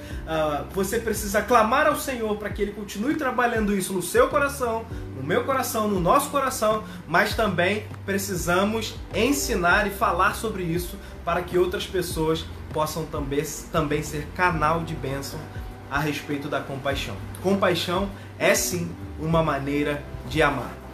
você 0.72 0.98
precisa 0.98 1.42
clamar 1.42 1.88
ao 1.88 1.96
Senhor 1.96 2.36
para 2.36 2.50
que 2.50 2.62
Ele 2.62 2.72
continue 2.72 3.16
trabalhando 3.16 3.76
isso 3.76 3.92
no 3.92 4.02
seu 4.02 4.28
coração, 4.28 4.84
no 5.16 5.22
meu 5.22 5.44
coração, 5.44 5.88
no 5.88 5.98
nosso 5.98 6.30
coração, 6.30 6.84
mas 7.08 7.34
também 7.34 7.84
precisamos 8.04 8.94
ensinar 9.14 9.86
e 9.88 9.90
falar 9.90 10.34
sobre 10.34 10.62
isso 10.62 10.96
para 11.24 11.42
que 11.42 11.58
outras 11.58 11.84
pessoas 11.86 12.44
possam 12.72 13.04
também, 13.06 13.42
também 13.72 14.02
ser 14.02 14.26
canal 14.34 14.82
de 14.82 14.94
bênção 14.94 15.38
a 15.90 15.98
respeito 15.98 16.48
da 16.48 16.60
compaixão. 16.60 17.16
Compaixão 17.42 18.08
é 18.38 18.54
sim 18.54 18.90
uma 19.18 19.42
maneira 19.42 20.02
de 20.28 20.42
amar. 20.42 20.85